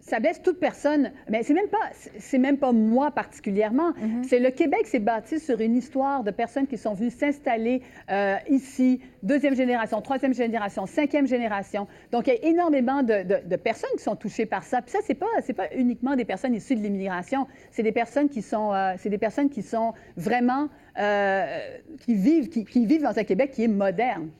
ça, 0.00 0.20
blesse 0.20 0.42
toute 0.42 0.58
personne. 0.58 1.12
Mais 1.28 1.42
c'est 1.42 1.54
même 1.54 1.68
pas, 1.68 1.90
c'est 2.18 2.38
même 2.38 2.58
pas 2.58 2.72
moi 2.72 3.10
particulièrement. 3.10 3.90
Mm-hmm. 3.90 4.24
C'est 4.24 4.38
le 4.38 4.50
Québec 4.50 4.86
s'est 4.86 4.98
bâti 4.98 5.38
sur 5.38 5.60
une 5.60 5.76
histoire 5.76 6.24
de 6.24 6.30
personnes 6.30 6.66
qui 6.66 6.78
sont 6.78 6.94
venues 6.94 7.10
s'installer 7.10 7.82
euh, 8.10 8.36
ici, 8.48 9.00
deuxième 9.22 9.54
génération, 9.54 10.00
troisième 10.00 10.34
génération, 10.34 10.86
cinquième 10.86 11.26
génération. 11.26 11.86
Donc 12.12 12.26
il 12.26 12.34
y 12.34 12.36
a 12.36 12.48
énormément 12.48 13.02
de, 13.02 13.56
personnes 13.56 13.90
qui 13.96 14.02
sont 14.02 14.16
touchées 14.16 14.46
par 14.46 14.64
ça. 14.64 14.80
Puis 14.82 14.92
ça 14.92 14.98
c'est 15.02 15.14
pas, 15.14 15.26
c'est 15.42 15.52
pas 15.52 15.68
uniquement 15.74 16.16
des 16.16 16.24
personnes 16.24 16.54
issues 16.54 16.76
de 16.76 16.80
l'immigration. 16.80 17.46
C'est 17.70 17.82
des 17.82 17.92
personnes 17.92 18.28
qui 18.28 18.42
sont, 18.42 18.72
euh, 18.72 18.94
c'est 18.98 19.10
des 19.10 19.18
personnes 19.18 19.50
qui 19.50 19.62
sont 19.62 19.92
vraiment 20.16 20.68
euh, 20.98 21.78
qui 22.00 22.14
vivent, 22.14 22.48
qui, 22.48 22.64
qui 22.64 22.86
vivent 22.86 23.02
dans 23.02 23.18
un 23.18 23.24
Québec 23.24 23.50
qui 23.52 23.64
est 23.64 23.68
moderne. 23.68 24.30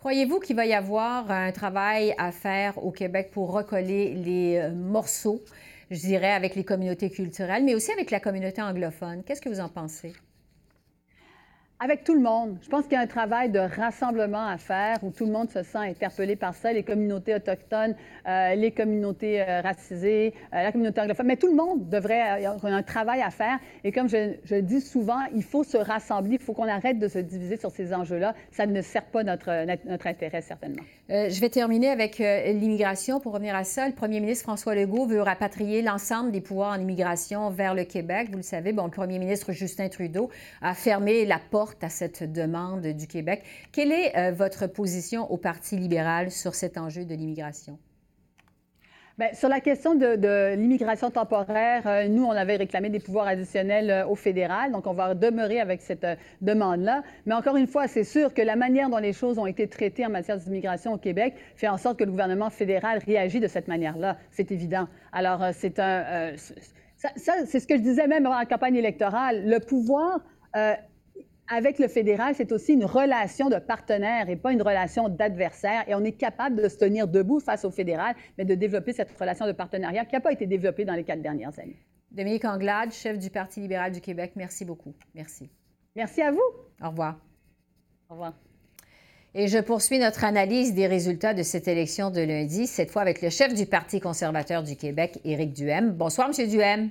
Croyez-vous 0.00 0.40
qu'il 0.40 0.56
va 0.56 0.66
y 0.66 0.74
avoir 0.74 1.30
un 1.30 1.52
travail 1.52 2.14
à 2.18 2.32
faire 2.32 2.82
au 2.84 2.90
Québec 2.92 3.30
pour 3.32 3.52
recoller 3.52 4.14
les 4.14 4.56
euh, 4.56 4.70
morceaux 4.72 5.42
je 5.90 6.00
dirais, 6.00 6.32
avec 6.32 6.54
les 6.54 6.64
communautés 6.64 7.10
culturelles, 7.10 7.64
mais 7.64 7.74
aussi 7.74 7.90
avec 7.92 8.10
la 8.10 8.20
communauté 8.20 8.60
anglophone? 8.60 9.22
Qu'est-ce 9.24 9.40
que 9.40 9.48
vous 9.48 9.60
en 9.60 9.68
pensez? 9.68 10.12
Avec 11.80 12.02
tout 12.02 12.14
le 12.14 12.20
monde. 12.20 12.58
Je 12.60 12.68
pense 12.68 12.86
qu'il 12.86 12.94
y 12.94 12.96
a 12.96 13.00
un 13.00 13.06
travail 13.06 13.50
de 13.50 13.60
rassemblement 13.60 14.44
à 14.44 14.58
faire 14.58 14.96
où 15.04 15.12
tout 15.12 15.24
le 15.24 15.30
monde 15.30 15.48
se 15.48 15.62
sent 15.62 15.78
interpellé 15.78 16.34
par 16.34 16.52
ça, 16.56 16.72
les 16.72 16.82
communautés 16.82 17.36
autochtones, 17.36 17.94
euh, 18.26 18.56
les 18.56 18.72
communautés 18.72 19.40
euh, 19.40 19.60
racisées, 19.60 20.34
euh, 20.52 20.64
la 20.64 20.72
communauté 20.72 21.00
anglophone. 21.00 21.26
Mais 21.28 21.36
tout 21.36 21.46
le 21.46 21.54
monde 21.54 21.88
devrait 21.88 22.44
avoir 22.44 22.64
un 22.64 22.82
travail 22.82 23.22
à 23.22 23.30
faire. 23.30 23.60
Et 23.84 23.92
comme 23.92 24.08
je, 24.08 24.34
je 24.42 24.56
dis 24.56 24.80
souvent, 24.80 25.20
il 25.32 25.44
faut 25.44 25.62
se 25.62 25.76
rassembler, 25.76 26.32
il 26.32 26.40
faut 26.40 26.52
qu'on 26.52 26.66
arrête 26.66 26.98
de 26.98 27.06
se 27.06 27.20
diviser 27.20 27.56
sur 27.56 27.70
ces 27.70 27.94
enjeux-là. 27.94 28.34
Ça 28.50 28.66
ne 28.66 28.82
sert 28.82 29.04
pas 29.04 29.22
notre, 29.22 29.64
notre 29.88 30.08
intérêt, 30.08 30.40
certainement. 30.40 30.82
je 31.08 31.40
vais 31.40 31.48
terminer 31.48 31.90
avec 31.90 32.18
l'immigration. 32.18 33.20
Pour 33.20 33.34
revenir 33.34 33.54
à 33.54 33.62
ça, 33.62 33.86
le 33.86 33.94
premier 33.94 34.18
ministre 34.18 34.42
François 34.42 34.74
Legault 34.74 35.06
veut 35.06 35.22
rapatrier 35.22 35.82
l'ensemble 35.82 36.32
des 36.32 36.40
pouvoirs 36.40 36.72
en 36.72 36.80
immigration 36.80 37.50
vers 37.50 37.74
le 37.74 37.84
Québec. 37.84 38.30
Vous 38.32 38.38
le 38.38 38.42
savez, 38.42 38.72
bon, 38.72 38.86
le 38.86 38.90
premier 38.90 39.20
ministre 39.20 39.52
Justin 39.52 39.88
Trudeau 39.88 40.28
a 40.60 40.74
fermé 40.74 41.24
la 41.24 41.38
porte 41.38 41.67
à 41.82 41.88
cette 41.88 42.30
demande 42.32 42.86
du 42.86 43.06
Québec. 43.06 43.42
Quelle 43.72 43.92
est 43.92 44.16
euh, 44.16 44.32
votre 44.32 44.66
position 44.66 45.30
au 45.30 45.36
Parti 45.36 45.76
libéral 45.76 46.30
sur 46.30 46.54
cet 46.54 46.78
enjeu 46.78 47.04
de 47.04 47.14
l'immigration? 47.14 47.78
Bien, 49.18 49.32
sur 49.32 49.48
la 49.48 49.58
question 49.58 49.96
de, 49.96 50.54
l'immigration 50.54 51.10
temporaire, 51.10 51.82
euh, 51.86 52.06
nous, 52.06 52.24
on 52.24 52.30
avait 52.30 52.54
réclamé 52.54 52.88
des 52.88 53.00
pouvoirs 53.00 53.26
additionnels 53.26 53.90
euh, 53.90 54.06
au 54.06 54.14
fédéral, 54.14 54.70
donc 54.70 54.86
on 54.86 54.92
va 54.92 55.14
demeurer 55.14 55.58
avec 55.58 55.80
cette 55.80 56.06
demande-là. 56.40 57.02
Mais 57.26 57.34
encore 57.34 57.56
une 57.56 57.66
fois, 57.66 57.88
c'est 57.88 58.04
sûr 58.04 58.32
que 58.32 58.42
la 58.42 58.54
manière 58.54 58.88
dont 58.88 58.98
les 58.98 59.12
choses 59.12 59.38
ont 59.38 59.46
été 59.46 59.66
traitées 59.66 60.06
en 60.06 60.10
matière 60.10 60.38
d'immigration 60.38 60.92
au 60.92 60.98
Québec 60.98 61.34
fait 61.56 61.66
en 61.66 61.78
sorte 61.78 61.98
que 61.98 62.04
le 62.04 62.12
gouvernement 62.12 62.48
fédéral 62.48 63.00
réagit 63.04 63.40
de 63.40 63.48
cette 63.48 63.66
manière-là. 63.66 64.18
C'est 64.30 64.52
évident. 64.52 64.86
Alors, 65.12 65.46
c'est 65.52 65.80
un... 65.80 66.36
ça, 66.36 67.08
c'est 67.44 67.58
ce 67.58 67.66
que 67.66 67.76
je 67.76 67.82
disais 67.82 68.06
même 68.06 68.26
en 68.26 68.44
campagne 68.44 68.76
électorale. 68.76 69.42
Le 69.46 69.58
pouvoir 69.58 70.20
avec 71.48 71.78
le 71.78 71.88
fédéral, 71.88 72.34
c'est 72.34 72.52
aussi 72.52 72.74
une 72.74 72.84
relation 72.84 73.48
de 73.48 73.56
partenaire 73.56 74.28
et 74.28 74.36
pas 74.36 74.52
une 74.52 74.62
relation 74.62 75.08
d'adversaire. 75.08 75.84
Et 75.88 75.94
on 75.94 76.04
est 76.04 76.12
capable 76.12 76.62
de 76.62 76.68
se 76.68 76.76
tenir 76.76 77.08
debout 77.08 77.40
face 77.40 77.64
au 77.64 77.70
fédéral, 77.70 78.14
mais 78.36 78.44
de 78.44 78.54
développer 78.54 78.92
cette 78.92 79.10
relation 79.18 79.46
de 79.46 79.52
partenariat 79.52 80.04
qui 80.04 80.14
n'a 80.14 80.20
pas 80.20 80.32
été 80.32 80.46
développée 80.46 80.84
dans 80.84 80.94
les 80.94 81.04
quatre 81.04 81.22
dernières 81.22 81.58
années. 81.58 81.78
Dominique 82.10 82.44
Anglade, 82.44 82.92
chef 82.92 83.18
du 83.18 83.30
Parti 83.30 83.60
libéral 83.60 83.92
du 83.92 84.00
Québec, 84.00 84.32
merci 84.36 84.64
beaucoup. 84.64 84.94
Merci. 85.14 85.50
Merci 85.96 86.22
à 86.22 86.30
vous. 86.30 86.42
Au 86.82 86.90
revoir. 86.90 87.18
Au 88.08 88.14
revoir. 88.14 88.34
Et 89.34 89.46
je 89.46 89.58
poursuis 89.58 89.98
notre 89.98 90.24
analyse 90.24 90.74
des 90.74 90.86
résultats 90.86 91.34
de 91.34 91.42
cette 91.42 91.68
élection 91.68 92.10
de 92.10 92.20
lundi, 92.20 92.66
cette 92.66 92.90
fois 92.90 93.02
avec 93.02 93.20
le 93.20 93.28
chef 93.28 93.54
du 93.54 93.66
Parti 93.66 94.00
conservateur 94.00 94.62
du 94.62 94.74
Québec, 94.74 95.18
Éric 95.24 95.52
Duhem. 95.52 95.92
Bonsoir, 95.92 96.28
M. 96.28 96.48
Duhem. 96.48 96.88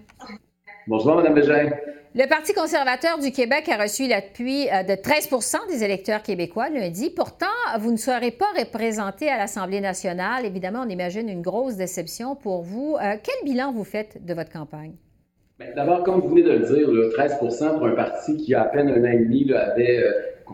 Bonsoir, 0.88 1.18
Mme 1.18 1.34
Bégin. 1.34 1.72
Le 2.16 2.26
Parti 2.28 2.54
conservateur 2.54 3.20
du 3.20 3.32
Québec 3.32 3.68
a 3.70 3.84
reçu 3.84 4.08
l'appui 4.08 4.68
euh, 4.70 4.82
de 4.82 4.96
13 4.96 5.30
des 5.70 5.84
électeurs 5.84 6.24
québécois 6.24 6.70
lundi. 6.70 7.10
Pourtant, 7.10 7.46
vous 7.80 7.92
ne 7.92 7.98
serez 7.98 8.32
pas 8.32 8.48
représenté 8.58 9.30
à 9.30 9.38
l'Assemblée 9.38 9.82
nationale. 9.82 10.46
Évidemment, 10.46 10.84
on 10.86 10.90
imagine 10.90 11.28
une 11.28 11.42
grosse 11.42 11.76
déception 11.76 12.36
pour 12.36 12.62
vous. 12.62 12.96
Euh, 12.96 13.16
quel 13.22 13.36
bilan 13.44 13.74
vous 13.74 13.84
faites 13.84 14.26
de 14.26 14.34
votre 14.34 14.52
campagne? 14.52 14.94
D'abord, 15.76 16.04
comme 16.04 16.22
vous 16.22 16.30
venez 16.30 16.44
de 16.44 16.52
le 16.52 16.60
dire, 16.60 16.88
13 17.14 17.40
pour 17.40 17.86
un 17.86 17.96
parti 17.96 18.38
qui, 18.38 18.56
à 18.56 18.64
peine 18.64 18.90
un 18.90 19.04
an 19.04 19.12
et 19.12 19.20
demi, 19.20 19.52
avait 19.54 20.04
euh, 20.04 20.12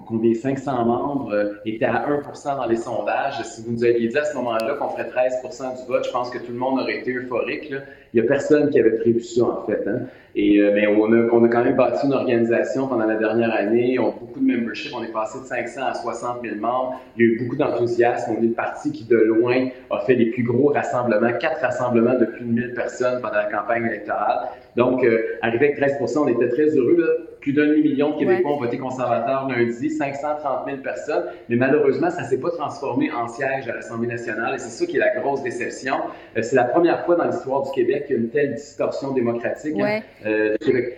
combien 0.07 0.33
500 0.33 0.85
membres, 0.85 1.59
était 1.65 1.85
à 1.85 2.07
1% 2.09 2.57
dans 2.57 2.65
les 2.65 2.77
sondages. 2.77 3.41
Si 3.43 3.61
vous 3.61 3.73
nous 3.73 3.83
aviez 3.85 4.07
dit 4.07 4.17
à 4.17 4.25
ce 4.25 4.35
moment-là 4.35 4.75
qu'on 4.79 4.89
ferait 4.89 5.07
13 5.07 5.33
du 5.81 5.87
vote, 5.87 6.05
je 6.05 6.11
pense 6.11 6.31
que 6.31 6.39
tout 6.39 6.51
le 6.51 6.57
monde 6.57 6.79
aurait 6.79 6.97
été 6.97 7.13
euphorique. 7.13 7.71
Il 8.13 8.19
n'y 8.21 8.25
a 8.25 8.27
personne 8.27 8.69
qui 8.71 8.79
avait 8.79 8.97
prévu 8.97 9.21
ça, 9.21 9.43
en 9.43 9.65
fait. 9.65 9.83
Hein. 9.87 10.07
Et, 10.35 10.57
euh, 10.57 10.71
mais 10.73 10.87
on 10.87 11.11
a, 11.13 11.29
on 11.31 11.43
a, 11.43 11.47
quand 11.47 11.63
même 11.63 11.75
bâti 11.75 12.07
une 12.07 12.13
organisation 12.13 12.87
pendant 12.87 13.05
la 13.05 13.15
dernière 13.15 13.53
année. 13.53 13.99
On 13.99 14.09
a 14.09 14.11
beaucoup 14.19 14.39
de 14.39 14.45
membership. 14.45 14.91
On 14.95 15.03
est 15.03 15.11
passé 15.11 15.39
de 15.39 15.45
500 15.45 15.81
à 15.85 15.93
60 15.93 16.41
000 16.43 16.55
membres. 16.55 16.99
Il 17.15 17.25
y 17.25 17.29
a 17.29 17.31
eu 17.33 17.39
beaucoup 17.43 17.55
d'enthousiasme. 17.55 18.31
On 18.31 18.41
est 18.41 18.45
une 18.45 18.53
partie 18.53 18.91
qui, 18.91 19.05
de 19.05 19.17
loin, 19.17 19.67
a 19.91 19.99
fait 19.99 20.15
les 20.15 20.27
plus 20.27 20.43
gros 20.43 20.69
rassemblements, 20.69 21.33
quatre 21.39 21.61
rassemblements 21.61 22.17
de 22.17 22.25
plus 22.25 22.45
de 22.45 22.51
1000 22.51 22.73
personnes 22.73 23.21
pendant 23.21 23.35
la 23.35 23.45
campagne 23.45 23.85
électorale. 23.85 24.49
Donc, 24.75 25.03
euh, 25.03 25.37
arrivé 25.41 25.67
avec 25.67 25.77
13 25.77 26.17
on 26.17 26.27
était 26.27 26.49
très 26.49 26.65
heureux. 26.75 26.95
Là. 26.97 27.07
Plus 27.41 27.53
d'un 27.53 27.67
demi-million 27.67 28.11
de 28.11 28.19
Québécois 28.19 28.53
ont 28.53 28.59
voté 28.59 28.77
conservateur 28.77 29.49
lundi, 29.49 29.89
530 29.89 30.65
000 30.65 30.77
personnes. 30.77 31.25
Mais 31.49 31.57
malheureusement, 31.57 32.09
ça 32.09 32.23
ne 32.23 32.27
s'est 32.27 32.39
pas 32.39 32.51
transformé 32.51 33.11
en 33.11 33.27
siège 33.27 33.67
à 33.67 33.75
l'Assemblée 33.75 34.07
nationale. 34.07 34.55
Et 34.55 34.57
c'est 34.57 34.69
ça 34.69 34.85
qui 34.85 34.95
est 34.95 34.99
la 34.99 35.19
grosse 35.19 35.43
déception. 35.43 35.95
Euh, 36.37 36.41
c'est 36.41 36.55
la 36.55 36.63
première 36.63 37.05
fois 37.05 37.15
dans 37.15 37.25
l'histoire 37.25 37.63
du 37.63 37.71
Québec 37.71 38.05
qu'il 38.07 38.15
y 38.15 38.19
a 38.19 38.21
une 38.21 38.29
telle 38.29 38.55
distorsion 38.55 39.11
démocratique. 39.11 39.75
Hein. 39.79 39.99
Euh, 40.25 40.57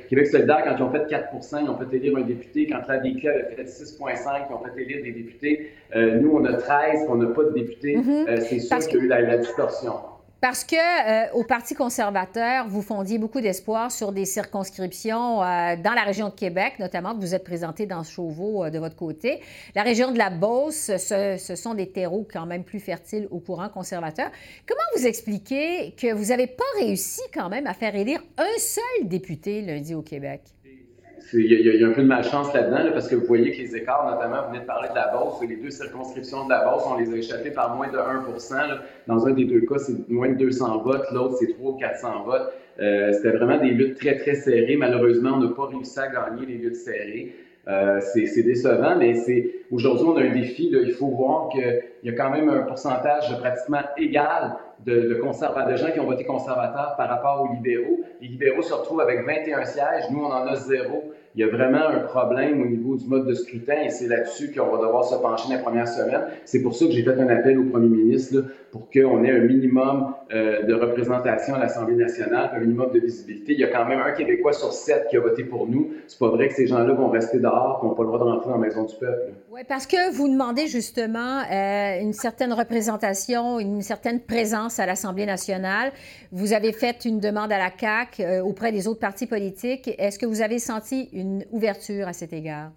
Québec, 0.10 0.28
solidaire, 0.28 0.64
quand 0.64 0.76
ils 0.78 0.84
ont 0.84 0.92
fait 0.92 1.08
4% 1.08 1.64
ils 1.64 1.70
ont 1.70 1.78
fait 1.78 1.96
élire 1.96 2.18
un 2.18 2.22
député. 2.22 2.68
Quand 2.68 2.82
l'ADQ 2.88 3.28
a 3.28 3.34
fait 3.56 3.64
6,5 3.64 4.46
ils 4.50 4.54
ont 4.54 4.60
fait 4.60 4.82
élire 4.82 5.04
des 5.04 5.12
députés. 5.12 5.72
Euh, 5.96 6.20
nous, 6.20 6.32
on 6.32 6.46
a 6.46 6.54
13, 6.54 7.06
on 7.10 7.16
n'a 7.16 7.34
pas 7.34 7.44
de 7.44 7.54
députés. 7.54 7.98
Mm-hmm. 7.98 8.42
c'est 8.42 8.60
sûr 8.60 8.80
qu'il 8.80 9.06
y 9.06 9.14
a 9.14 9.22
eu 9.22 9.26
la 9.28 9.38
distorsion. 9.38 9.94
Parce 10.46 10.64
que 10.64 10.76
euh, 10.76 11.34
au 11.34 11.44
Parti 11.44 11.74
conservateur, 11.74 12.68
vous 12.68 12.84
fondiez 12.84 13.18
beaucoup 13.18 13.42
d'espoir 13.42 13.92
sur 13.92 14.12
des 14.12 14.26
circonscriptions 14.26 15.42
euh, 15.42 15.76
dans 15.76 15.94
la 15.94 16.04
région 16.04 16.30
de 16.30 16.36
Québec, 16.36 16.74
notamment, 16.78 17.16
vous 17.18 17.34
êtes 17.34 17.44
présenté 17.44 17.88
dans 17.88 18.04
Chauveau 18.04 18.64
euh, 18.64 18.70
de 18.70 18.78
votre 18.78 18.96
côté. 18.96 19.40
La 19.74 19.82
région 19.82 20.12
de 20.12 20.20
la 20.20 20.30
Beauce, 20.30 20.92
ce, 20.98 21.56
sont 21.56 21.74
des 21.74 21.90
terreaux 21.90 22.28
quand 22.32 22.46
même 22.46 22.64
plus 22.64 22.80
fertiles 22.80 23.28
au 23.32 23.40
courant 23.40 23.70
conservateur. 23.70 24.30
Comment 24.68 24.84
vous 24.96 25.08
expliquez 25.08 25.96
que 26.00 26.14
vous 26.14 26.26
n'avez 26.26 26.46
pas 26.46 26.64
réussi 26.80 27.22
quand 27.34 27.50
même 27.50 27.66
à 27.66 27.74
faire 27.74 27.96
élire 27.96 28.22
un 28.38 28.60
seul 28.60 29.08
député 29.08 29.64
lundi 29.64 29.96
au 29.96 30.04
Québec? 30.04 30.42
Il 31.34 31.80
y, 31.80 31.84
a 31.84 31.88
un 31.88 31.92
peu 31.92 32.04
de 32.04 32.08
malchance 32.08 32.54
là-dedans, 32.54 32.92
parce 32.94 33.08
que 33.08 33.16
vous 33.16 33.26
voyez 33.26 33.52
que 33.52 33.58
les 33.58 33.76
écarts, 33.76 34.10
notamment, 34.10 34.44
vous 34.44 34.50
venez 34.50 34.60
de 34.60 34.66
parler 34.66 34.90
de 34.90 34.96
la 34.96 35.08
Beauce, 35.08 35.42
les 35.48 35.56
deux 35.56 35.72
circonscriptions 35.72 36.46
de 36.46 36.50
la 36.50 36.64
Beauce, 36.64 36.84
on 36.88 36.98
les 36.98 37.12
a 37.12 37.18
échappés 37.18 37.52
par 37.52 37.76
moins 37.76 37.88
de 37.88 37.98
1 37.98 38.24
Dans 39.08 39.28
un 39.28 39.32
des 39.32 39.46
deux 39.46 39.62
cas, 39.62 39.80
c'est 39.80 40.08
moins 40.10 40.30
de 40.30 40.36
200 40.36 40.84
votes, 40.84 41.06
l'autre, 41.12 41.38
c'est 41.40 41.54
300 41.54 41.76
ou 41.76 41.78
400 41.78 42.24
votes. 42.26 42.54
Euh, 42.80 43.14
c'était 43.14 43.32
vraiment 43.32 43.58
des 43.62 43.72
luttes 43.72 43.98
très, 43.98 44.18
très 44.18 44.36
serrées. 44.36 44.76
Malheureusement, 44.78 45.32
on 45.36 45.40
n'a 45.40 45.50
pas 45.54 45.68
réussi 45.68 46.00
à 46.00 46.08
gagner 46.08 46.46
les 46.46 46.56
luttes 46.56 46.76
serrées. 46.76 47.34
Euh, 47.68 48.00
c'est 48.02 48.44
décevant, 48.44 48.96
mais 48.96 49.16
c'est 49.16 49.52
aujourd'hui, 49.72 50.06
on 50.08 50.18
a 50.18 50.22
un 50.22 50.34
défi. 50.34 50.70
Là, 50.70 50.80
il 50.84 50.92
faut 50.92 51.08
voir 51.08 51.50
qu'il 51.50 51.82
y 52.04 52.10
a 52.10 52.14
quand 52.14 52.30
même 52.30 52.50
un 52.50 52.62
pourcentage 52.62 53.36
pratiquement 53.40 53.82
égal 53.98 54.58
de, 54.86 55.02
de, 55.02 55.72
de 55.72 55.76
gens 55.76 55.92
qui 55.92 56.00
ont 56.00 56.06
voté 56.06 56.24
conservateur 56.26 56.96
par 56.96 57.10
rapport 57.10 57.42
aux 57.42 57.54
libéraux. 57.54 58.02
Les 58.22 58.28
libéraux 58.28 58.62
se 58.62 58.74
retrouvent 58.74 59.02
avec 59.02 59.26
21 59.26 59.66
sièges. 59.66 60.04
Nous, 60.12 60.24
on 60.24 60.32
en 60.32 60.48
a 60.48 60.56
zéro 60.56 61.12
il 61.36 61.42
y 61.42 61.44
a 61.44 61.48
vraiment 61.48 61.88
un 61.90 62.00
problème 62.00 62.62
au 62.62 62.66
niveau 62.66 62.96
du 62.96 63.06
mode 63.08 63.28
de 63.28 63.34
scrutin 63.34 63.82
et 63.84 63.90
c'est 63.90 64.08
là-dessus 64.08 64.54
qu'on 64.54 64.68
va 64.68 64.82
devoir 64.82 65.04
se 65.04 65.16
pencher 65.16 65.50
dans 65.50 65.56
les 65.56 65.62
premières 65.62 65.88
semaines. 65.88 66.22
C'est 66.46 66.62
pour 66.62 66.74
ça 66.76 66.86
que 66.86 66.92
j'ai 66.92 67.04
fait 67.04 67.20
un 67.20 67.28
appel 67.28 67.60
au 67.60 67.66
premier 67.66 67.90
ministre 67.90 68.46
pour 68.72 68.90
qu'on 68.90 69.24
ait 69.24 69.32
un 69.32 69.40
minimum 69.40 70.14
euh, 70.34 70.64
de 70.64 70.74
représentation 70.74 71.56
à 71.56 71.60
l'Assemblée 71.60 71.96
nationale, 71.96 72.52
un 72.54 72.60
minimum 72.60 72.92
de 72.92 73.00
visibilité. 73.00 73.54
Il 73.54 73.60
y 73.60 73.64
a 73.64 73.68
quand 73.68 73.86
même 73.86 74.00
un 74.00 74.12
Québécois 74.12 74.54
sur 74.54 74.72
sept 74.74 75.08
qui 75.10 75.18
a 75.18 75.22
voté 75.22 75.44
pour 75.44 75.68
nous. 75.68 75.92
C'est 76.08 76.20
pas 76.20 76.30
vrai 76.30 76.48
que 76.48 76.54
ces 76.54 76.68
gens-là 76.68 76.94
vont 76.94 77.10
rester 77.10 77.40
dehors 77.40 77.82
et 77.82 77.86
n'ont 77.86 77.96
pas 77.96 78.04
le 78.04 78.08
droit 78.08 78.20
de 78.20 78.24
rentrer 78.24 78.50
dans 78.50 78.58
la 78.58 78.68
maison 78.68 78.84
du 78.84 78.96
peuple. 78.96 79.34
Oui, 79.52 79.62
parce 79.68 79.88
que 79.88 80.14
vous 80.14 80.28
demandez 80.28 80.68
justement 80.68 81.42
euh, 81.52 82.02
une 82.02 82.14
certaine 82.14 82.52
représentation, 82.52 83.60
une 83.60 83.82
certaine 83.82 84.20
présence 84.20 84.80
à 84.80 84.86
l'Assemblée 84.86 85.26
nationale. 85.26 85.92
Vous 86.32 86.54
avez 86.54 86.74
fait 86.74 87.06
une 87.06 87.20
demande 87.20 87.52
à 87.52 87.58
la 87.58 87.72
CAQ 87.78 88.24
euh, 88.24 88.44
auprès 88.44 88.72
des 88.72 88.88
autres 88.88 89.00
partis 89.00 89.28
politiques. 89.28 89.90
Est-ce 89.98 90.20
que 90.20 90.26
vous 90.26 90.42
avez 90.42 90.60
senti 90.60 91.10
une 91.14 91.25
une 91.26 91.46
ouverture 91.52 92.08
à 92.08 92.14
cet 92.14 92.34
égard? 92.34 92.72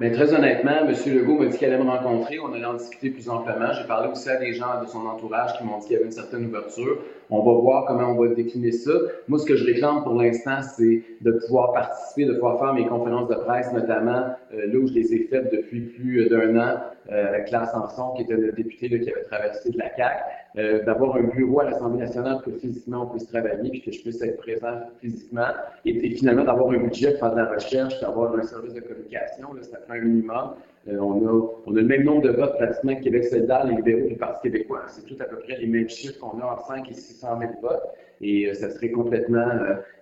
Bien, 0.00 0.10
très 0.10 0.32
honnêtement, 0.32 0.88
M. 0.88 0.94
Legault 1.14 1.38
m'a 1.38 1.46
dit 1.46 1.58
qu'il 1.58 1.68
allait 1.68 1.82
me 1.82 1.88
rencontrer. 1.88 2.38
On 2.40 2.52
allait 2.52 2.64
en 2.64 2.74
discuter 2.74 3.10
plus 3.10 3.28
amplement. 3.28 3.72
J'ai 3.72 3.86
parlé 3.86 4.10
aussi 4.10 4.28
à 4.30 4.36
des 4.36 4.54
gens 4.54 4.80
de 4.82 4.86
son 4.86 5.06
entourage 5.06 5.56
qui 5.58 5.64
m'ont 5.64 5.78
dit 5.78 5.86
qu'il 5.86 5.92
y 5.92 5.96
avait 5.96 6.06
une 6.06 6.12
certaine 6.12 6.46
ouverture. 6.46 6.98
On 7.28 7.42
va 7.44 7.60
voir 7.60 7.84
comment 7.86 8.08
on 8.08 8.20
va 8.20 8.34
décliner 8.34 8.72
ça. 8.72 8.92
Moi, 9.28 9.38
ce 9.38 9.44
que 9.44 9.54
je 9.54 9.64
réclame 9.64 10.02
pour 10.02 10.14
l'instant, 10.14 10.62
c'est 10.62 11.02
de 11.20 11.32
pouvoir 11.32 11.72
participer, 11.72 12.24
de 12.24 12.32
pouvoir 12.32 12.58
faire 12.58 12.72
mes 12.72 12.86
conférences 12.86 13.28
de 13.28 13.34
presse, 13.34 13.70
notamment 13.72 14.34
euh, 14.54 14.66
là 14.66 14.78
où 14.78 14.86
je 14.86 14.94
les 14.94 15.12
ai 15.14 15.28
faites 15.30 15.52
depuis 15.52 15.82
plus 15.82 16.26
d'un 16.28 16.58
an 16.58 16.80
euh, 17.12 17.40
Claire 17.40 17.68
Sanson, 17.68 18.14
qui 18.16 18.22
était 18.22 18.34
le 18.34 18.52
député 18.52 18.88
qui 18.88 19.10
avait 19.10 19.24
traversé 19.24 19.70
de 19.70 19.78
la 19.78 19.94
CAQ, 19.94 20.22
euh, 20.58 20.84
d'avoir 20.84 21.16
un 21.16 21.22
bureau 21.22 21.60
à 21.60 21.64
l'Assemblée 21.64 22.00
nationale 22.00 22.40
pour 22.42 22.52
que 22.52 22.58
physiquement 22.58 23.04
on 23.04 23.06
puisse 23.06 23.26
travailler, 23.26 23.70
puis 23.70 23.80
que 23.80 23.90
je 23.90 24.02
puisse 24.02 24.20
être 24.20 24.36
présent 24.36 24.80
physiquement, 25.00 25.48
et, 25.86 26.10
finalement 26.10 26.44
d'avoir 26.44 26.70
un 26.70 26.78
budget 26.78 27.12
pour 27.12 27.20
faire 27.20 27.32
de 27.32 27.40
la 27.40 27.54
recherche, 27.54 27.98
d'avoir 28.00 28.36
un 28.36 28.42
service 28.42 28.74
de 28.74 28.80
communication, 28.80 29.54
là, 29.54 29.62
ça 29.62 29.78
fait 29.78 29.98
un 29.98 30.00
minimum. 30.02 30.54
Euh, 30.88 30.98
on, 30.98 31.26
a, 31.26 31.50
on, 31.66 31.74
a, 31.74 31.80
le 31.80 31.86
même 31.86 32.04
nombre 32.04 32.22
de 32.22 32.32
votes 32.32 32.56
pratiquement 32.56 32.94
que 32.96 33.02
Québec 33.02 33.24
solidaire, 33.24 33.64
les 33.64 33.76
libéraux 33.76 34.08
le 34.10 34.16
Parti 34.16 34.42
québécois. 34.42 34.82
C'est 34.88 35.06
tout 35.06 35.16
à 35.20 35.24
peu 35.24 35.36
près 35.36 35.56
les 35.56 35.68
mêmes 35.68 35.88
chiffres 35.88 36.18
qu'on 36.20 36.38
a 36.40 36.44
entre 36.44 36.66
5 36.66 36.90
et 36.90 36.94
600 36.94 37.38
000 37.38 37.52
votes. 37.62 37.82
Et 38.20 38.48
euh, 38.48 38.54
ça 38.54 38.68
serait 38.68 38.90
complètement 38.90 39.48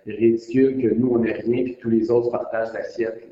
ridicule 0.05 0.81
que 0.81 0.93
nous, 0.93 1.11
on 1.13 1.19
n'ait 1.19 1.33
rien 1.33 1.63
que 1.65 1.79
tous 1.79 1.89
les 1.89 2.11
autres 2.11 2.29
partagent 2.29 2.73
l'assiette. 2.73 3.30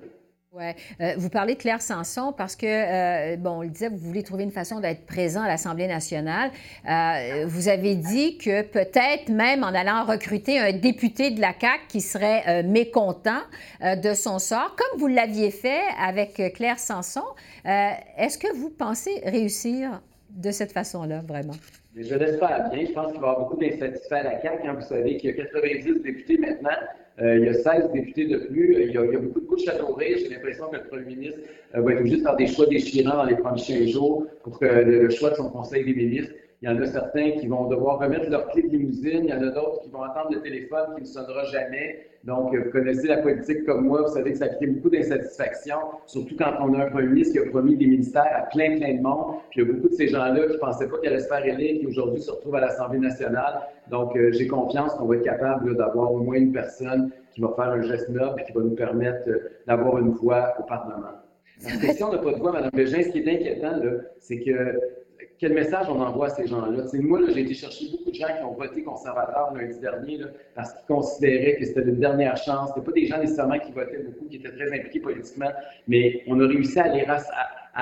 Ouais. 0.52 0.76
Euh, 1.00 1.14
vous 1.18 1.30
parlez 1.30 1.54
de 1.54 1.60
Claire 1.60 1.82
Sanson 1.82 2.34
parce 2.36 2.56
que, 2.56 2.66
euh, 2.66 3.38
bon, 3.38 3.60
on 3.60 3.62
le 3.62 3.70
disait, 3.70 3.88
vous 3.88 3.98
voulez 3.98 4.24
trouver 4.24 4.44
une 4.44 4.52
façon 4.52 4.80
d'être 4.80 5.06
présent 5.06 5.44
à 5.44 5.48
l'Assemblée 5.48 5.86
nationale. 5.86 6.50
Euh, 6.90 7.46
vous 7.46 7.68
avez 7.68 7.96
dit 7.96 8.40
que 8.40 8.64
peut-être 8.64 9.30
même 9.30 9.64
en 9.64 9.68
allant 9.68 10.06
recruter 10.06 10.58
un 10.58 10.72
député 10.72 11.30
de 11.30 11.40
la 11.40 11.54
CAQ 11.60 11.84
qui 11.88 12.02
serait 12.02 12.64
mécontent 12.64 13.42
de 13.82 14.14
son 14.16 14.40
sort, 14.40 14.76
comme 14.76 15.00
vous 15.00 15.08
l'aviez 15.08 15.52
fait 15.52 15.82
avec 16.02 16.42
Claire 16.56 16.80
Sanson. 16.80 17.26
Est-ce 17.66 18.40
que 18.40 18.52
vous 18.56 18.72
pensez 18.72 19.22
réussir 19.24 20.02
de 20.32 20.50
cette 20.50 20.72
façon-là, 20.72 21.22
vraiment? 21.28 21.56
Je 21.96 22.16
l'espère 22.16 22.70
bien. 22.72 22.86
Je 22.88 22.92
pense 22.94 23.12
qu'il 23.12 23.22
va 23.22 23.28
y 23.28 23.30
avoir 23.30 23.40
beaucoup 23.40 23.58
d'insatisfaits 23.58 24.14
à 24.14 24.24
la 24.24 24.42
CAQ. 24.42 24.68
Hein. 24.68 24.74
Vous 24.74 24.88
savez 24.88 25.18
qu'il 25.18 25.30
y 25.30 25.40
a 25.40 25.46
90 25.46 26.02
députés 26.02 26.38
maintenant. 26.38 26.70
Euh, 27.22 27.38
il 27.38 27.46
y 27.46 27.50
a 27.50 27.54
16 27.54 27.92
députés 27.94 28.28
de 28.28 28.38
plus. 28.38 28.82
Il 28.82 28.92
y 28.92 28.98
a, 28.98 29.20
beaucoup 29.20 29.42
de 29.42 29.46
couches 29.46 29.68
à 29.68 29.78
nourrir. 29.78 30.18
J'ai 30.18 30.30
l'impression 30.30 30.70
que 30.70 30.78
le 30.78 30.84
premier 30.84 31.16
ministre 31.16 31.40
euh, 31.76 31.82
va 31.82 31.92
être 31.92 32.00
obligé 32.00 32.18
de 32.18 32.22
faire 32.22 32.36
des 32.38 32.48
choix 32.48 32.66
déchirants 32.66 33.18
dans 33.18 33.26
les 33.26 33.36
prochains 33.36 33.86
jours 33.88 34.26
pour 34.44 34.60
que 34.60 34.66
le 34.66 35.10
choix 35.10 35.32
de 35.32 35.36
son 35.36 35.50
conseil 35.50 35.84
des 35.84 35.94
ministres 35.94 36.34
il 36.62 36.70
y 36.70 36.72
en 36.72 36.82
a 36.82 36.86
certains 36.86 37.32
qui 37.32 37.48
vont 37.48 37.70
devoir 37.70 38.00
remettre 38.00 38.30
leur 38.30 38.50
clé 38.50 38.64
de 38.64 38.68
limousine. 38.68 39.22
Il 39.24 39.30
y 39.30 39.34
en 39.34 39.42
a 39.42 39.50
d'autres 39.50 39.80
qui 39.82 39.90
vont 39.90 40.02
attendre 40.02 40.32
le 40.32 40.42
téléphone 40.42 40.94
qui 40.96 41.02
ne 41.02 41.08
sonnera 41.08 41.46
jamais. 41.46 42.06
Donc, 42.26 42.54
vous 42.54 42.70
connaissez 42.70 43.08
la 43.08 43.18
politique 43.18 43.66
comme 43.66 43.86
moi. 43.86 44.02
Vous 44.02 44.14
savez 44.14 44.34
que 44.34 44.38
ça 44.40 44.50
crée 44.50 44.68
beaucoup 44.68 44.90
d'insatisfaction, 44.90 45.78
surtout 46.06 46.36
quand 46.38 46.52
on 46.60 46.74
a 46.74 46.84
un 46.84 46.90
premier 46.90 47.08
ministre 47.08 47.34
qui 47.34 47.48
a 47.48 47.50
promis 47.50 47.78
des 47.78 47.86
ministères 47.86 48.28
à 48.36 48.42
plein, 48.42 48.76
plein 48.76 48.96
de 48.96 49.02
monde. 49.02 49.36
Puis 49.52 49.62
il 49.62 49.68
y 49.68 49.70
a 49.70 49.74
beaucoup 49.74 49.88
de 49.88 49.94
ces 49.94 50.10
gens-là 50.10 50.48
qui 50.48 50.54
ne 50.54 50.58
pensaient 50.58 50.90
pas 50.90 50.98
qu'ils 50.98 51.10
allaient 51.10 51.22
se 51.22 51.30
faire 51.30 51.46
élire, 51.46 51.80
qui 51.80 51.88
aujourd'hui 51.88 52.22
se 52.22 52.30
retrouvent 52.30 52.56
à 52.56 52.62
l'Assemblée 52.62 53.00
nationale. 53.00 53.62
Donc, 53.90 54.18
euh, 54.18 54.34
j'ai 54.34 54.48
confiance 54.48 54.94
qu'on 54.96 55.06
va 55.06 55.16
être 55.16 55.24
capable 55.24 55.78
d'avoir 55.78 56.12
au 56.12 56.18
moins 56.18 56.36
une 56.36 56.52
personne 56.52 57.10
qui 57.32 57.40
va 57.40 57.54
faire 57.56 57.70
un 57.70 57.82
geste 57.84 58.10
noble 58.10 58.42
et 58.42 58.44
qui 58.44 58.52
va 58.52 58.62
nous 58.62 58.76
permettre 58.76 59.30
euh, 59.30 59.50
d'avoir 59.66 59.98
une 60.00 60.10
voix 60.10 60.56
au 60.60 60.64
Parlement. 60.64 61.16
Si 61.60 62.04
on 62.04 62.12
n'a 62.12 62.18
pas 62.18 62.34
de 62.34 62.38
voix, 62.38 62.52
Mme 62.52 62.70
Bégin, 62.74 63.02
ce 63.02 63.10
qui 63.10 63.20
est 63.20 63.34
inquiétant, 63.34 63.80
c'est 64.20 64.40
que 64.40 64.80
quel 65.38 65.54
message 65.54 65.88
on 65.90 66.00
envoie 66.02 66.28
à 66.28 66.30
ces 66.30 66.48
gens-là? 66.48 66.84
moi, 67.02 67.20
j'ai 67.30 67.42
été 67.42 67.54
chercher 67.54 67.86
beaucoup 67.92 68.12
de 68.12 68.16
gens 68.16 68.28
qui 68.28 68.44
ont 68.44 68.54
voté 68.54 68.84
conservateur 68.84 69.54
lundi 69.54 69.80
dernier 69.80 70.20
parce 70.56 70.74
qu'ils 70.74 70.86
considéraient 70.88 71.56
que 71.58 71.66
c'était 71.66 71.82
une 71.82 72.00
dernière 72.00 72.38
chance. 72.38 72.72
Ce 72.76 72.80
pas 72.80 72.92
des 72.92 73.06
gens 73.06 73.20
nécessairement 73.20 73.60
qui 73.60 73.72
votaient 73.72 74.00
beaucoup, 74.00 74.26
qui 74.26 74.38
étaient 74.38 74.52
très 74.52 74.72
impliqués 74.78 75.00
politiquement, 75.00 75.52
mais 75.88 76.24
on 76.28 76.40
a 76.40 76.48
réussi 76.48 76.80
à 76.80 76.88
les, 76.90 77.06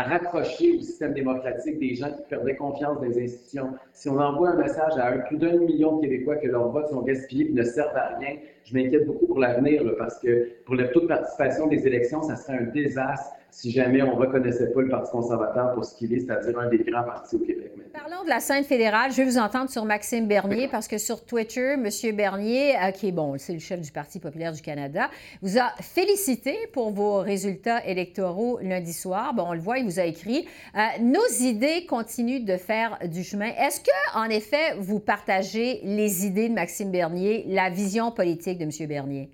raccrocher 0.03 0.77
au 0.77 0.81
système 0.81 1.13
démocratique 1.13 1.79
des 1.79 1.95
gens 1.95 2.11
qui 2.11 2.21
perdaient 2.29 2.55
confiance 2.55 2.97
dans 2.97 3.05
les 3.05 3.23
institutions. 3.23 3.73
Si 3.93 4.09
on 4.09 4.19
envoie 4.19 4.49
un 4.49 4.57
message 4.57 4.93
à 4.97 5.11
plus 5.11 5.37
d'un 5.37 5.57
million 5.57 5.97
de 5.97 6.01
Québécois 6.01 6.35
que 6.37 6.47
leurs 6.47 6.69
votes 6.69 6.89
sont 6.89 7.01
gaspillés 7.01 7.49
et 7.49 7.53
ne 7.53 7.63
servent 7.63 7.95
à 7.95 8.17
rien, 8.17 8.35
je 8.63 8.73
m'inquiète 8.73 9.05
beaucoup 9.05 9.27
pour 9.27 9.39
l'avenir 9.39 9.83
parce 9.97 10.19
que 10.19 10.49
pour 10.65 10.75
le 10.75 10.91
taux 10.91 11.01
de 11.01 11.07
participation 11.07 11.67
des 11.67 11.87
élections, 11.87 12.21
ça 12.21 12.35
serait 12.35 12.57
un 12.57 12.65
désastre 12.65 13.36
si 13.51 13.71
jamais 13.71 14.01
on 14.01 14.15
ne 14.15 14.25
reconnaissait 14.25 14.71
pas 14.71 14.81
le 14.81 14.89
Parti 14.89 15.11
conservateur 15.11 15.73
pour 15.73 15.85
ce 15.85 15.95
qu'il 15.95 16.13
est, 16.13 16.19
c'est-à-dire 16.19 16.59
un 16.59 16.69
des 16.69 16.79
grands 16.79 17.03
partis 17.03 17.35
au 17.35 17.39
Québec. 17.39 17.71
Parlons 17.93 18.23
de 18.23 18.29
la 18.29 18.39
scène 18.39 18.63
fédérale. 18.63 19.11
Je 19.11 19.17
vais 19.17 19.25
vous 19.25 19.37
entendre 19.39 19.69
sur 19.69 19.83
Maxime 19.83 20.27
Bernier 20.27 20.67
parce 20.67 20.87
que 20.87 20.99
sur 20.99 21.25
Twitter, 21.25 21.73
M. 21.73 21.89
Bernier, 22.15 22.75
euh, 22.77 22.91
qui 22.91 23.07
est 23.07 23.11
bon, 23.11 23.35
c'est 23.37 23.53
le 23.53 23.59
chef 23.59 23.81
du 23.81 23.91
Parti 23.91 24.19
populaire 24.19 24.51
du 24.51 24.61
Canada, 24.61 25.09
vous 25.41 25.57
a 25.57 25.71
félicité 25.81 26.55
pour 26.73 26.91
vos 26.91 27.17
résultats 27.17 27.83
électoraux 27.85 28.59
lundi 28.61 28.93
soir. 28.93 29.33
Bon, 29.33 29.45
on 29.47 29.53
le 29.53 29.59
voit, 29.59 29.79
il 29.79 29.85
vous 29.85 29.99
a 29.99 30.05
écrit 30.05 30.47
euh, 30.75 30.79
Nos 31.01 31.27
idées 31.39 31.85
continuent 31.87 32.45
de 32.45 32.57
faire 32.57 32.99
du 33.07 33.23
chemin. 33.23 33.49
Est-ce 33.57 33.79
que, 33.79 34.17
en 34.17 34.29
effet, 34.29 34.75
vous 34.77 34.99
partagez 34.99 35.81
les 35.83 36.25
idées 36.25 36.49
de 36.49 36.53
Maxime 36.53 36.91
Bernier, 36.91 37.45
la 37.47 37.69
vision 37.69 38.11
politique 38.11 38.59
de 38.59 38.65
M. 38.65 38.87
Bernier? 38.87 39.31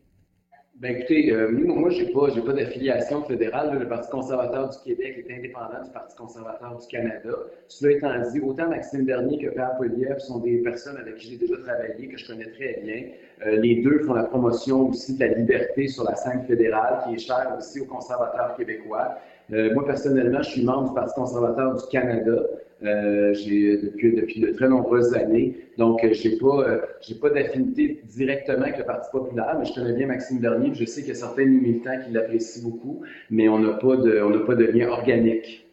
Bien, 0.84 0.92
écoutez, 0.98 1.32
euh, 1.32 1.50
moi, 1.50 1.90
je 1.92 2.04
n'ai 2.04 2.12
pas, 2.12 2.28
pas 2.28 2.52
d'affiliation 2.52 3.24
fédérale. 3.24 3.80
Le 3.80 3.88
Parti 3.88 4.10
conservateur 4.10 4.68
du 4.68 4.78
Québec 4.84 5.26
est 5.26 5.34
indépendant 5.34 5.82
du 5.82 5.90
Parti 5.92 6.14
conservateur 6.18 6.78
du 6.78 6.86
Canada. 6.88 7.30
Cela 7.70 7.94
étant 7.94 8.30
dit, 8.30 8.42
autant 8.42 8.68
Maxime 8.68 9.06
Bernier 9.06 9.38
que 9.38 9.56
Père 9.56 9.78
Poliev 9.78 10.20
sont 10.20 10.40
des 10.40 10.58
personnes 10.58 10.98
avec 10.98 11.16
qui 11.16 11.30
j'ai 11.30 11.38
déjà 11.38 11.56
travaillé, 11.64 12.10
que 12.10 12.18
je 12.18 12.28
connais 12.28 12.52
très 12.52 12.82
bien. 12.84 13.02
Euh, 13.46 13.62
les 13.62 13.76
deux 13.82 14.00
font 14.00 14.14
la 14.14 14.26
promotion 14.26 14.90
aussi 14.90 15.16
de 15.16 15.22
la 15.22 15.34
liberté 15.34 15.88
sur 15.88 16.04
la 16.04 16.16
scène 16.16 16.44
fédérale, 16.46 17.06
qui 17.08 17.16
est 17.16 17.18
chère 17.18 17.56
aussi 17.58 17.80
aux 17.80 17.86
conservateurs 17.86 18.54
québécois. 18.58 19.20
Euh, 19.54 19.74
moi, 19.74 19.86
personnellement, 19.86 20.42
je 20.42 20.50
suis 20.50 20.66
membre 20.66 20.90
du 20.90 20.96
Parti 20.96 21.14
conservateur 21.16 21.76
du 21.76 21.84
Canada. 21.92 22.42
Euh, 22.84 23.34
j'ai 23.34 23.78
depuis, 23.78 24.42
de 24.42 24.52
très 24.52 24.68
nombreuses 24.68 25.14
années. 25.14 25.56
Donc, 25.78 26.04
euh, 26.04 26.14
je 26.14 26.28
n'ai 26.28 26.36
pas, 26.38 26.68
euh, 26.68 26.80
pas 27.22 27.30
d'affinité 27.30 28.02
directement 28.04 28.64
avec 28.64 28.78
le 28.78 28.84
Parti 28.84 29.10
populaire, 29.12 29.56
mais 29.58 29.66
je 29.66 29.74
connais 29.74 29.94
bien 29.94 30.08
Maxime 30.08 30.40
Bernier. 30.40 30.72
Je 30.74 30.84
sais 30.86 31.02
qu'il 31.02 31.10
y 31.10 31.12
a 31.12 31.16
certains 31.16 31.46
militants 31.46 31.98
qui 32.06 32.12
l'apprécient 32.12 32.64
beaucoup, 32.64 33.04
mais 33.30 33.48
on 33.48 33.60
n'a 33.60 33.76
pas, 33.76 33.96
de, 33.96 34.46
pas 34.46 34.56
de 34.56 34.66
lien 34.66 34.90
organique. 34.90 35.66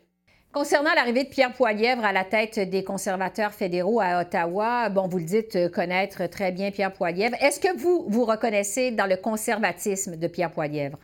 Concernant 0.52 0.90
l'arrivée 0.94 1.24
de 1.24 1.28
Pierre 1.28 1.52
Poilièvre 1.52 2.04
à 2.04 2.12
la 2.12 2.24
tête 2.24 2.58
des 2.58 2.82
conservateurs 2.82 3.52
fédéraux 3.52 4.00
à 4.00 4.22
Ottawa, 4.22 4.88
bon, 4.88 5.06
vous 5.06 5.18
le 5.18 5.24
dites 5.24 5.70
connaître 5.72 6.28
très 6.28 6.50
bien 6.50 6.70
Pierre 6.70 6.92
Poilièvre. 6.92 7.36
Est-ce 7.40 7.60
que 7.60 7.76
vous 7.76 8.04
vous 8.08 8.24
reconnaissez 8.24 8.90
dans 8.90 9.06
le 9.06 9.16
conservatisme 9.16 10.16
de 10.16 10.26
Pierre 10.26 10.50
Poilièvre? 10.50 10.98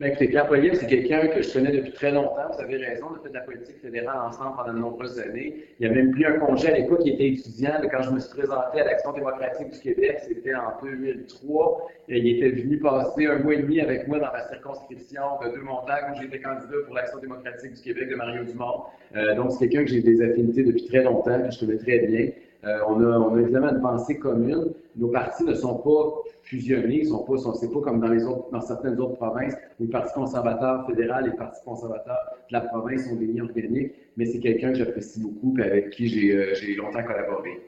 Bien, 0.00 0.10
écoutez, 0.10 0.28
Pierre 0.28 0.46
c'est 0.74 0.86
quelqu'un 0.86 1.26
que 1.26 1.42
je 1.42 1.52
connais 1.52 1.72
depuis 1.72 1.90
très 1.90 2.12
longtemps. 2.12 2.52
Vous 2.54 2.60
avez 2.60 2.76
raison, 2.76 3.06
on 3.10 3.16
a 3.16 3.20
fait 3.20 3.30
de 3.30 3.34
la 3.34 3.40
politique 3.40 3.80
fédérale 3.82 4.28
ensemble 4.28 4.54
pendant 4.56 4.72
de 4.72 4.78
nombreuses 4.78 5.18
années. 5.18 5.64
Il 5.80 5.88
a 5.88 5.90
même 5.90 6.12
pris 6.12 6.24
un 6.24 6.38
congé 6.38 6.68
à 6.68 6.78
l'époque, 6.78 7.00
il 7.04 7.14
était 7.14 7.30
étudiant. 7.30 7.72
Quand 7.90 8.02
je 8.02 8.10
me 8.10 8.20
suis 8.20 8.30
présenté 8.30 8.80
à 8.80 8.84
l'Action 8.84 9.12
démocratique 9.12 9.70
du 9.70 9.80
Québec, 9.80 10.18
c'était 10.20 10.54
en 10.54 10.80
2003. 10.80 11.88
Et 12.10 12.18
il 12.18 12.36
était 12.36 12.62
venu 12.62 12.78
passer 12.78 13.26
un 13.26 13.40
mois 13.40 13.54
et 13.54 13.62
demi 13.62 13.80
avec 13.80 14.06
moi 14.06 14.20
dans 14.20 14.30
ma 14.30 14.46
circonscription 14.48 15.22
de 15.44 15.50
Deux-Montagnes, 15.56 16.12
où 16.12 16.22
j'étais 16.22 16.42
candidat 16.42 16.76
pour 16.86 16.94
l'Action 16.94 17.18
démocratique 17.18 17.72
du 17.72 17.82
Québec 17.82 18.08
de 18.08 18.14
Mario 18.14 18.44
Dumont. 18.44 18.84
Euh, 19.16 19.34
donc, 19.34 19.50
c'est 19.50 19.68
quelqu'un 19.68 19.84
que 19.84 19.90
j'ai 19.90 20.02
des 20.02 20.22
affinités 20.22 20.62
depuis 20.62 20.86
très 20.86 21.02
longtemps, 21.02 21.42
que 21.42 21.50
je 21.50 21.58
connais 21.58 21.78
très 21.78 21.98
bien. 22.06 22.28
Euh, 22.64 22.78
on, 22.88 23.00
a, 23.00 23.18
on, 23.18 23.36
a, 23.36 23.40
évidemment 23.40 23.70
une 23.70 23.80
pensée 23.80 24.18
commune. 24.18 24.72
Nos 24.96 25.08
partis 25.08 25.44
ne 25.44 25.54
sont 25.54 25.76
pas 25.76 26.22
fusionnés, 26.42 27.04
sont 27.04 27.24
pas, 27.24 27.36
c'est 27.54 27.72
pas 27.72 27.80
comme 27.80 28.00
dans 28.00 28.60
certaines 28.60 28.98
autres 28.98 29.14
provinces 29.14 29.54
où 29.78 29.84
le 29.84 29.90
Parti 29.90 30.12
conservateur 30.14 30.86
fédéral 30.86 31.26
et 31.26 31.30
le 31.30 31.36
Parti 31.36 31.60
conservateur 31.64 32.16
de 32.48 32.52
la 32.52 32.62
province 32.62 33.08
sont 33.08 33.16
des 33.16 33.26
liens 33.26 33.44
organiques, 33.44 33.92
mais 34.16 34.26
c'est 34.26 34.40
quelqu'un 34.40 34.70
que 34.70 34.78
j'apprécie 34.78 35.20
beaucoup 35.20 35.56
et 35.58 35.62
avec 35.62 35.90
qui 35.90 36.08
j'ai, 36.08 36.32
euh, 36.32 36.76
longtemps 36.76 37.04
collaboré. 37.04 37.60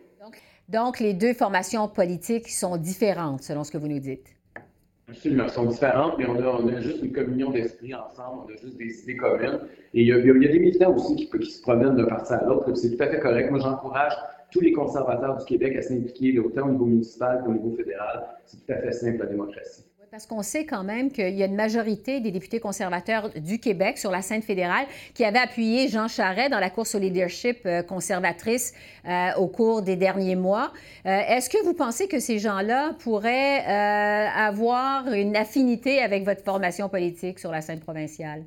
Donc, 0.68 1.00
les 1.00 1.14
deux 1.14 1.34
formations 1.34 1.88
politiques 1.88 2.48
sont 2.48 2.76
différentes, 2.76 3.42
selon 3.42 3.64
ce 3.64 3.72
que 3.72 3.78
vous 3.78 3.88
nous 3.88 3.98
dites? 3.98 4.36
Absolument, 5.10 5.48
sont 5.48 5.64
différentes, 5.64 6.18
mais 6.18 6.26
on 6.26 6.68
a, 6.68 6.80
juste 6.80 7.02
une 7.02 7.12
communion 7.12 7.50
d'esprit 7.50 7.92
ensemble, 7.94 8.42
on 8.44 8.52
a 8.52 8.56
juste 8.56 8.76
des 8.76 9.02
idées 9.02 9.16
communes. 9.16 9.60
Et 9.92 10.02
il 10.02 10.06
y 10.06 10.12
a, 10.12 10.18
il 10.18 10.42
y 10.42 10.48
a 10.48 10.52
des 10.52 10.58
militants 10.60 10.94
aussi 10.94 11.16
qui, 11.16 11.28
qui 11.28 11.50
se 11.50 11.60
promènent 11.62 11.96
d'un 11.96 12.04
parti 12.04 12.32
à 12.32 12.44
l'autre, 12.44 12.72
c'est 12.74 12.96
tout 12.96 13.02
à 13.02 13.08
fait 13.08 13.18
correct. 13.18 13.50
Moi, 13.50 13.58
j'encourage 13.58 14.12
tous 14.52 14.60
les 14.60 14.72
conservateurs 14.72 15.36
du 15.36 15.44
Québec 15.44 15.76
à 15.76 15.82
s'impliquer 15.82 16.38
autant 16.38 16.68
au 16.68 16.72
niveau 16.72 16.84
municipal 16.86 17.42
qu'au 17.44 17.52
niveau 17.52 17.74
fédéral. 17.76 18.28
C'est 18.44 18.64
tout 18.64 18.72
à 18.72 18.76
fait 18.76 18.92
simple, 18.92 19.18
la 19.18 19.26
démocratie. 19.26 19.89
Parce 20.10 20.26
qu'on 20.26 20.42
sait 20.42 20.66
quand 20.66 20.82
même 20.82 21.12
qu'il 21.12 21.36
y 21.36 21.42
a 21.44 21.46
une 21.46 21.54
majorité 21.54 22.18
des 22.18 22.32
députés 22.32 22.58
conservateurs 22.58 23.30
du 23.36 23.60
Québec 23.60 23.96
sur 23.96 24.10
la 24.10 24.22
scène 24.22 24.42
fédérale 24.42 24.86
qui 25.14 25.24
avaient 25.24 25.38
appuyé 25.38 25.86
Jean 25.86 26.08
Charest 26.08 26.50
dans 26.50 26.58
la 26.58 26.68
course 26.68 26.96
au 26.96 26.98
leadership 26.98 27.58
euh, 27.64 27.84
conservatrice 27.84 28.74
euh, 29.06 29.28
au 29.38 29.46
cours 29.46 29.82
des 29.82 29.94
derniers 29.94 30.34
mois. 30.34 30.72
Euh, 31.06 31.10
est-ce 31.28 31.48
que 31.48 31.64
vous 31.64 31.74
pensez 31.74 32.08
que 32.08 32.18
ces 32.18 32.40
gens-là 32.40 32.96
pourraient 32.98 33.64
avoir 33.64 35.12
une 35.12 35.36
affinité 35.36 36.00
avec 36.00 36.24
votre 36.24 36.42
formation 36.42 36.88
politique 36.88 37.38
sur 37.38 37.52
la 37.52 37.60
scène 37.60 37.78
provinciale? 37.78 38.42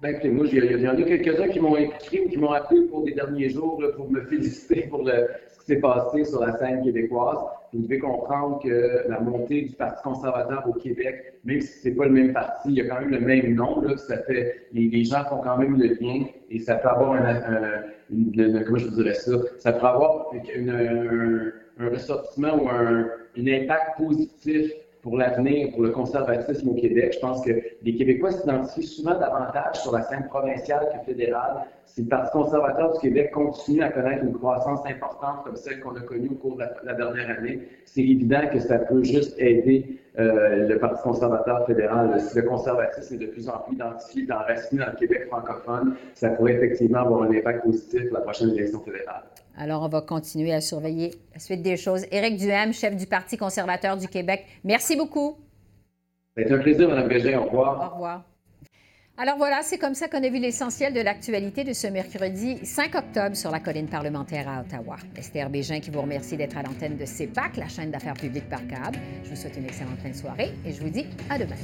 Ben, 0.00 0.10
écoutez, 0.10 0.28
moi, 0.28 0.46
il 0.46 0.80
y 0.80 0.88
en 0.88 0.96
a 0.96 1.02
quelques-uns 1.02 1.48
qui 1.48 1.58
m'ont 1.58 1.76
écrit 1.76 2.28
qui 2.28 2.36
m'ont 2.36 2.52
appelé 2.52 2.82
pour 2.82 3.02
des 3.02 3.14
derniers 3.14 3.48
jours 3.48 3.82
pour 3.96 4.08
me 4.08 4.20
féliciter 4.26 4.82
pour 4.82 5.02
le, 5.02 5.26
s'est 5.68 5.80
passé 5.80 6.24
sur 6.24 6.44
la 6.44 6.56
scène 6.58 6.82
québécoise. 6.82 7.38
Vous 7.72 7.82
devez 7.82 7.98
comprendre 7.98 8.60
que 8.62 9.08
la 9.08 9.20
montée 9.20 9.62
du 9.62 9.74
Parti 9.74 10.02
conservateur 10.02 10.64
au 10.66 10.72
Québec, 10.72 11.34
même 11.44 11.60
si 11.60 11.80
c'est 11.82 11.90
pas 11.90 12.06
le 12.06 12.12
même 12.12 12.32
parti, 12.32 12.70
il 12.70 12.74
y 12.74 12.80
a 12.80 12.86
quand 12.86 13.00
même 13.00 13.10
le 13.10 13.20
même 13.20 13.54
nom. 13.54 13.80
Là, 13.82 13.96
ça 13.98 14.18
fait, 14.22 14.68
les, 14.72 15.04
gens 15.04 15.24
font 15.24 15.42
quand 15.42 15.58
même 15.58 15.78
le 15.78 15.88
lien 16.00 16.24
et 16.50 16.58
ça 16.58 16.76
peut 16.76 16.88
avoir 16.88 17.12
un, 17.12 17.42
comment 18.64 18.78
je 18.78 18.88
dirais 18.88 19.14
ça, 19.14 19.32
ça 19.58 19.72
peut 19.72 19.86
avoir 19.86 20.32
un, 20.34 21.52
ressortiment 21.90 22.56
ou 22.56 22.68
un 22.68 23.06
impact 23.36 23.98
positif 23.98 24.72
pour 25.02 25.16
l'avenir, 25.16 25.70
pour 25.72 25.82
le 25.82 25.90
conservatisme 25.90 26.68
au 26.68 26.74
Québec. 26.74 27.12
Je 27.14 27.20
pense 27.20 27.44
que 27.44 27.52
les 27.82 27.94
Québécois 27.94 28.32
s'identifient 28.32 28.86
souvent 28.86 29.18
davantage 29.18 29.76
sur 29.76 29.92
la 29.92 30.02
scène 30.02 30.26
provinciale 30.28 30.88
que 30.92 31.04
fédérale. 31.04 31.64
Si 31.86 32.02
le 32.02 32.08
Parti 32.08 32.30
conservateur 32.32 32.92
du 32.92 33.00
Québec 33.00 33.30
continue 33.32 33.82
à 33.82 33.90
connaître 33.90 34.24
une 34.24 34.34
croissance 34.34 34.80
importante 34.86 35.44
comme 35.44 35.56
celle 35.56 35.80
qu'on 35.80 35.96
a 35.96 36.00
connue 36.00 36.28
au 36.30 36.34
cours 36.34 36.56
de 36.56 36.64
la, 36.84 36.94
dernière 36.94 37.38
année, 37.38 37.60
c'est 37.84 38.02
évident 38.02 38.42
que 38.52 38.58
ça 38.58 38.78
peut 38.78 39.04
juste 39.04 39.34
aider 39.38 39.98
euh, 40.18 40.68
le 40.68 40.78
Parti 40.78 41.02
conservateur 41.02 41.66
fédéral. 41.66 42.20
Si 42.20 42.36
le 42.36 42.42
conservatisme 42.42 43.14
est 43.14 43.18
de 43.18 43.26
plus 43.26 43.48
en 43.48 43.58
plus 43.58 43.74
identifié, 43.76 44.26
enraciné 44.32 44.84
dans 44.84 44.90
le 44.90 44.96
Québec 44.96 45.26
francophone, 45.28 45.96
ça 46.14 46.30
pourrait 46.30 46.54
effectivement 46.54 47.00
avoir 47.00 47.22
un 47.22 47.30
impact 47.30 47.64
positif 47.64 48.08
pour 48.08 48.18
la 48.18 48.24
prochaine 48.24 48.50
élection 48.50 48.80
fédérale. 48.80 49.22
Alors, 49.56 49.82
on 49.82 49.88
va 49.88 50.00
continuer 50.00 50.52
à 50.52 50.60
surveiller 50.60 51.12
la 51.32 51.40
suite 51.40 51.62
des 51.62 51.76
choses. 51.76 52.06
Éric 52.12 52.36
Duhem, 52.36 52.72
chef 52.72 52.96
du 52.96 53.06
Parti 53.06 53.36
conservateur 53.36 53.96
du 53.96 54.08
Québec, 54.08 54.46
merci 54.64 54.96
beaucoup. 54.96 55.36
C'est 56.36 56.52
un 56.52 56.58
plaisir, 56.58 56.88
Mme 56.88 57.08
Bégin. 57.08 57.38
Au 57.40 57.44
revoir. 57.44 57.90
Au 57.90 57.94
revoir. 57.94 58.27
Alors 59.20 59.36
voilà, 59.36 59.62
c'est 59.64 59.78
comme 59.78 59.94
ça 59.96 60.06
qu'on 60.06 60.22
a 60.22 60.28
vu 60.28 60.38
l'essentiel 60.38 60.94
de 60.94 61.00
l'actualité 61.00 61.64
de 61.64 61.72
ce 61.72 61.88
mercredi 61.88 62.64
5 62.64 62.94
octobre 62.94 63.34
sur 63.34 63.50
la 63.50 63.58
colline 63.58 63.88
parlementaire 63.88 64.48
à 64.48 64.60
Ottawa. 64.60 64.94
Esther 65.16 65.50
Bégin 65.50 65.80
qui 65.80 65.90
vous 65.90 66.02
remercie 66.02 66.36
d'être 66.36 66.56
à 66.56 66.62
l'antenne 66.62 66.96
de 66.96 67.04
CEPAC, 67.04 67.56
la 67.56 67.66
chaîne 67.66 67.90
d'affaires 67.90 68.14
publiques 68.14 68.48
par 68.48 68.64
câble. 68.68 68.96
Je 69.24 69.30
vous 69.30 69.36
souhaite 69.36 69.56
une 69.56 69.64
excellente 69.64 69.98
fin 70.00 70.10
de 70.10 70.14
soirée 70.14 70.54
et 70.64 70.72
je 70.72 70.80
vous 70.80 70.90
dis 70.90 71.06
à 71.28 71.36
demain. 71.36 71.56